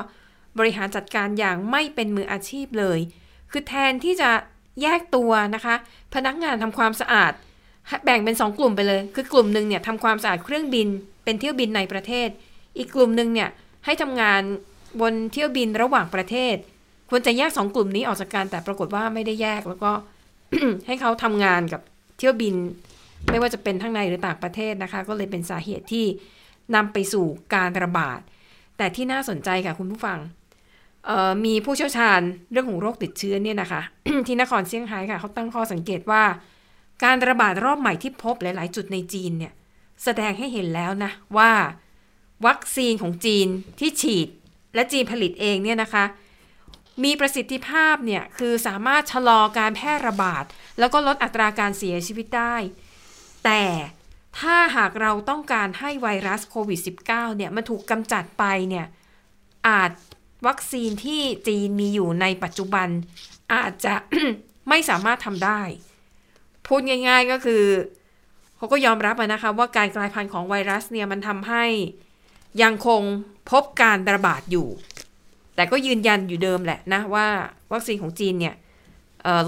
[0.57, 2.99] บริหารจัดการอย่างไม่เป็นมืออาชีพเลย
[3.51, 4.29] คือแทนที่จะ
[4.81, 5.75] แยกตัวนะคะ
[6.15, 7.33] พนักงานทำความสะอาด
[8.05, 10.87] แบ่งเป็น 2 กลุ่มไปเลย คือกลุ่มหนึ่งเนี่ยทำความสะอาดเครื่องบิน
[11.23, 12.29] เป็นเที่ยวบินในประเทศ
[12.77, 13.49] อีกกลุ่มหนึ่งเนี่ย
[13.85, 14.41] ให้ทำงาน
[15.01, 16.55] บนเที่ยวบินระหว่างประเทศ
[17.09, 19.91] ควรจะแยก 2 กลุ่มนี้ออกจากกันแต่ปรากฏว่าไม่ได้แยกแล้วก็
[20.87, 21.81] ให้เขาทำงานกับ
[22.17, 22.55] เที่ยวบิน
[23.29, 26.05] ไม่ว่าจะเป็นทั้งในหรือต่างประเทศนะคะ ก็เลยเป็นสาเหตุที่
[26.75, 27.25] นำไปสู่
[27.55, 28.19] การระบาด
[28.77, 30.19] แต่ที่น่าสนใจค่ะคุณผู้ฟัง
[31.45, 32.21] มีผู้เชี่ยวชาญ
[32.51, 33.81] เรื่องของโรคติดเชื้อเนี่ยนะคะ
[34.27, 36.23] ที่นครเซี่ยงไฮ้ค่ะเขาตั้งข้อสังเกตว่า
[37.03, 39.53] การระบาดรอบใหม่ที่พบหลาย ๆ จุดในจีนเนี่ย
[40.03, 41.51] แสดงให้เห็นแล้วนะว่า
[42.45, 43.47] วัคซีนของจีน
[43.79, 44.27] ที่ฉีด
[44.75, 46.05] และจีนผลิตเองเนี่ยนะคะ
[47.03, 50.43] มีประสิทธิภาพเนี่ยคือสามารถชะลอการแพร่ระบาด
[50.79, 52.55] แล้วก็ลดอัตราการเสียชีวิตได้
[53.45, 53.63] แต่
[54.39, 58.85] ถ้าหากเราต้องการให้ไวรัสโควิด -19 เนี่ยมันถูกกำจัดไปเนี่ย
[59.67, 59.91] อาจ
[60.47, 62.87] วัคซีนที่จีนมีอยู่ในปัจจุบัน
[63.53, 63.95] อาจจะ
[64.69, 65.61] ไม่สามารถทำได้
[66.67, 67.63] พูดง่ายๆก็คือ
[68.57, 71.63] เขาก็ยอมรับนะคะว่าการกลายพันธุ์ของไวรัสเนี่ยมันทำให้
[72.61, 73.01] ยังคง
[73.51, 74.67] พบการระบาดอยู่
[75.55, 77.27] แต่ก็ยืนยันอยู่เดิมแหละนะว่า
[77.73, 78.55] วัคซีนของจีนเนี่ย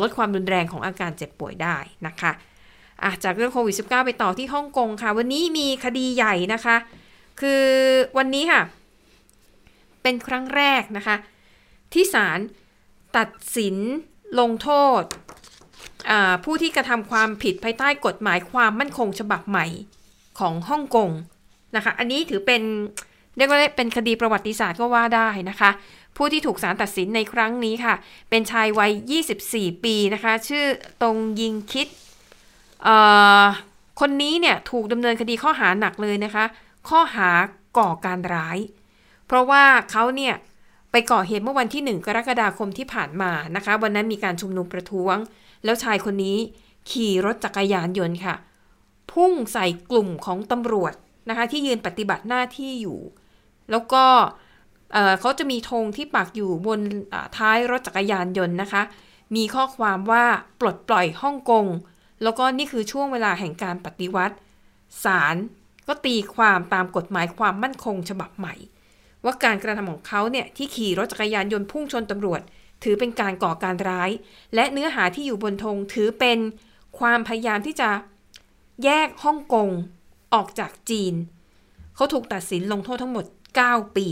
[0.01, 1.77] ลดความรุนแรงของอาการเจ็บป่วยได้
[2.07, 2.31] นะคะ
[3.03, 6.75] อะจากเรื่องโควิด -19 ไปต่อที่ฮ่องกงค่ะ วันนี้มีคดีใหญ่นะคะ
[7.41, 7.63] คือ
[8.17, 8.61] วันนี้ค่ะ
[10.03, 11.15] เป็นครั้งแรกนะคะ
[11.93, 12.39] ที่ศาล
[13.17, 13.75] ตัดสิน
[14.39, 14.69] ลงโท
[15.01, 15.03] ษ
[16.43, 19.65] ผู้ที่กระทำความผิดภายใต้กฎหมายความมั่นคงฉบับใหม่
[20.39, 21.09] ของฮ่องกง
[21.75, 22.61] นะคะ อันนี้ถือเป็น
[23.37, 25.69] เรียกว่าเป็นคดีประวัติศาสตร์ก็ว่าได้นะคะ
[26.17, 27.95] ผู้ที่ถูกศาลตัดสินในครั้งนี้ค่ะ
[28.29, 28.91] เป็นชายวัย
[29.37, 30.65] 24 ปีนะคะ ชื่อ
[31.01, 31.87] ตรงยิงคิด
[33.99, 36.45] คนนี้เนี่ยถูกดำเนินคดีข้อหาหนักเลยนะคะ
[36.89, 37.29] ข้อหา
[37.77, 38.57] ก่อการร้าย
[39.27, 40.35] เพราะว่าเขาเนี่ย
[40.91, 45.15] ไปก่อเหตุเมื่อวันที่ 1 กรกฎาคมที่ผ่านมานะคะ วันนั้นมีการชุมนุมประท้วง
[45.63, 46.37] แล้วชายคนนี้
[46.89, 48.35] ขี่รถจักรยานยนต์ค่ะ
[49.11, 50.93] พุ่งใส่กลุ่มของตำรวจ
[51.29, 52.99] นะคะที่ยืนปฏิบัติหน้าที่อยู่
[53.71, 54.03] แล้วก็
[55.19, 56.79] เขาจะมีธงที่ปักอยู่บน
[57.37, 58.83] ท้ายรถจักรยานยนต์นะคะ
[59.35, 60.25] มีข้อความว่า
[60.59, 61.65] ปลดปล่อยฮ่องกง
[62.23, 64.35] แล้วก็นี่คือช่วงเวลาแห่งการปฏิวัติ
[65.03, 65.35] ศาล
[65.87, 68.55] ก็ตีความตามกฎหมายความมั่นคงฉบับใหม่
[69.25, 72.41] ว่าการกระทำของเขาเนี่ยที่ขี่รถจักรยานยนต์พุ่งชนตำรวจ
[72.83, 74.09] ถือเป็นการก่อการร้าย
[74.55, 76.39] และเนื้อหาที่อยู่บนธงถือเป็น
[76.99, 77.89] ความพยายามที่จะ
[78.83, 79.69] แยกฮ่องกง
[80.33, 81.13] ออกจากจีน
[81.95, 83.25] เขาถูกตัดสินลงโทษทั้งหมด
[83.61, 84.07] 9 ปี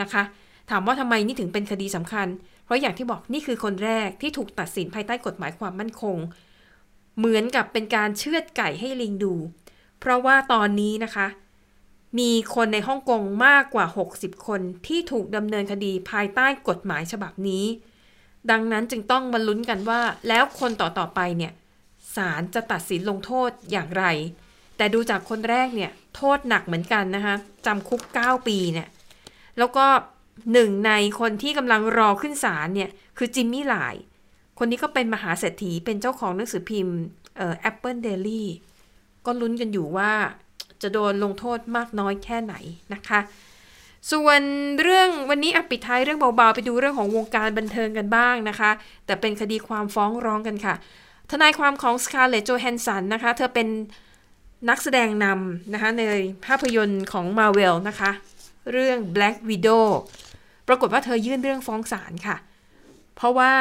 [0.00, 0.22] นะคะ
[0.70, 2.26] ถามว่าทำไมนี่ถึงเป็นคดีสำคัญ
[2.64, 6.16] เพราะอย่างที่บอกนี่คือคนแรกที่ถูกตัดสินภายใต้กฎหมายความมั่นคง
[7.18, 9.34] เหมือนกับเป็นการเชือดไก่ให้ลิงดู
[10.00, 11.26] เพราะว่าตอนนี้นะคะ
[12.18, 17.64] มีคนในฮ่องกงมากกว่า 60 คนที่ถูกดำเนินคดีภายใต้กฎหมายฉบับนี้
[18.50, 21.52] ดังนั้นจึงต้องมาลุ้นกันว่า แล้วคนต่อๆไปเนี่ย
[22.16, 24.04] ศาลจะตัดสินลงโทษอย่างไร
[24.76, 27.34] แต่ดูจากคนแรกเนี่ยโทษหนักเหมือนกันนะคะ
[27.66, 28.88] จำคุก 9 ปีเนี่ย
[29.58, 29.86] แล้วก็
[30.52, 33.94] หนึ่งในคนที่กำลังรอขึ้นศาลเนี่ยคือจิมมี่หลาย
[34.58, 36.96] คนนี้ก็เป็นมหาเศรษฐีเป็นเจ้าของหนังสือพิมพ์
[37.36, 38.44] เอ่อ Apple Daily
[39.26, 40.12] ก็ลุ้นกันอยู่ว่า
[40.82, 42.54] จะโดนลงโทษมากน้อยแค่ไหน
[42.94, 43.20] นะคะ
[44.12, 44.40] ส่วน
[44.82, 48.70] เรื่องวันนี้อปิดท้ายเรื่องเบาๆ ไปดูเรื่องของวงการบันเทิงกันบ้างนะคะ
[49.06, 50.74] แต่เป็นคดีความฟ้องร้องกันค่ะ
[51.30, 53.68] ทนายความของ Scarlett Johansson นะคะ เธอเป็น
[54.68, 56.02] นักแสดงนำนะคะใน
[56.46, 58.10] ภาพยนตร์ของ Marvel นะคะ
[58.72, 59.86] เรื่อง Black Widow
[60.68, 62.36] ปรากฏว่าเธอยื่นเรื่องฟ้องศาลค่ะ
[63.16, 63.52] เพราะว่า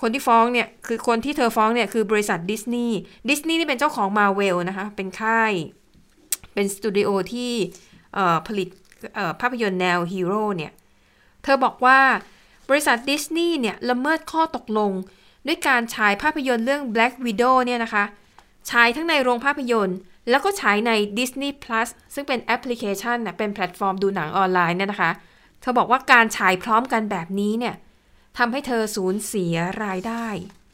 [0.00, 2.96] คนที่ฟ้องเนี่ยคือคนที่เธอฟ้องเนี่ยคือบริษัทดิสนีย์
[3.28, 5.52] ดิสนีย์นี่เป็นเจ้าของ Marvel นะคะ เป็นค่าย
[6.56, 7.52] เป็นสตูดิโอที่
[8.46, 8.68] ผลิต
[9.40, 10.72] ภาพยนตร์แนวฮีโร่เนี่ย
[11.42, 12.00] เธอบอกว่า
[12.68, 14.92] บริษัทดิสนีย์เนี่ยละเมิดข้อตกลง
[15.46, 18.04] ด้วยการฉายภาพยนตร์เรื่อง Black Widow เนี่ยนะคะ
[18.70, 19.98] ฉายทั้งในโรงภาพยนตร์
[20.30, 25.12] แล้วก็ฉายใน Disney Plus ซึ่งเป็นแอปพลิเคชันนะเป็นแพลตฟอร์มดูหนังออนไลน์เนี่ยนะคะ
[25.60, 27.74] เธอบอกว่าการฉายพร้อมกันแบบนี้เนี่ย
[28.38, 29.54] ทำให้เธอสูญเสีย
[29.84, 30.26] รายได้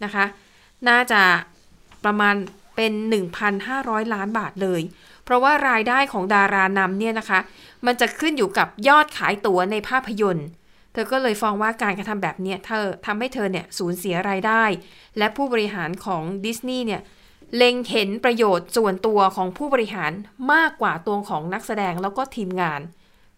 [0.04, 0.24] นะคะ
[0.88, 1.22] น่าจะ
[2.04, 2.34] ประมาณ
[2.76, 2.92] เป็น
[3.52, 4.80] 1,500 ล้านบาทเลย
[5.24, 7.40] เพราะว่ารายได้ของดารานำเนี่ยนะคะ
[7.86, 10.48] มันจะขึ้นอยู่กับยอดขายตั๋วในภาพยนตร์
[10.92, 14.64] เธอก็เลยฟ้องว่าการกระทำแบบนี้เธอทำให้เธอเนี่ยสูญเสียรายได้
[15.18, 17.02] และผู้บริหารของดิสนีย์เนี่ย
[17.56, 20.12] เล็งเห็นประโยชน์ส่วนตัวของผู้บริหาร
[20.52, 22.80] มากกว่าตัวของนักแสดงแล้วก็ทีมงาน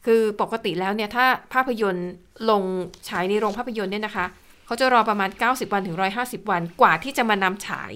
[0.07, 2.11] คือปกติแล้วเนี่ยถ้าภาพยนตร์
[2.51, 2.63] ลง
[3.09, 4.27] ฉายในโรงภาพยนตร์เนี่ยนะคะ
[4.67, 7.93] เขาจะรอประมาณ 90 วันถึง 150 วันกว่าที่จะมานำฉาย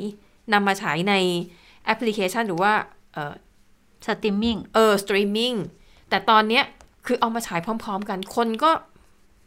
[0.53, 1.14] นำมาฉายใน
[1.84, 2.72] แอปพลิเคชันหรือว่า
[4.07, 5.55] สตรีมมิ่งเออสตรีมมิ่ง
[6.11, 6.64] แต่ตอนเนี้ย
[7.07, 8.70] คือเอามาฉายพร้อม ๆ กันคนก็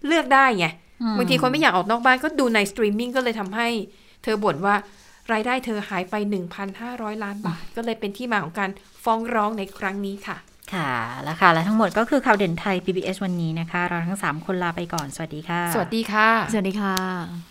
[0.08, 0.66] เลือกได้ไง
[1.02, 3.68] อืมบางทีคนไม่อยากออกนอกบ้านก็ดูในสตรีมมิ่งก็เลยทำให้
[4.24, 4.76] เธอบ่นว่า
[5.32, 6.16] รายได้เธอหายไป
[6.70, 8.70] 1,500 ล้านบาท ก็เลยเป็นที่มาของการ
[9.04, 10.38] ฟ้องร้องในครั้งนี้ค่ะ
[10.74, 10.92] ค่ะ
[11.24, 17.51] แล้วค่ะ และทั้งหมดก็คือข่าวเด่นไทย PBS วันนี้นะคะ เราทั้ง 3 คนลาไปก่อน สวัสดีค่ะ สวัสดีค่ะ สวัสดีค่ะ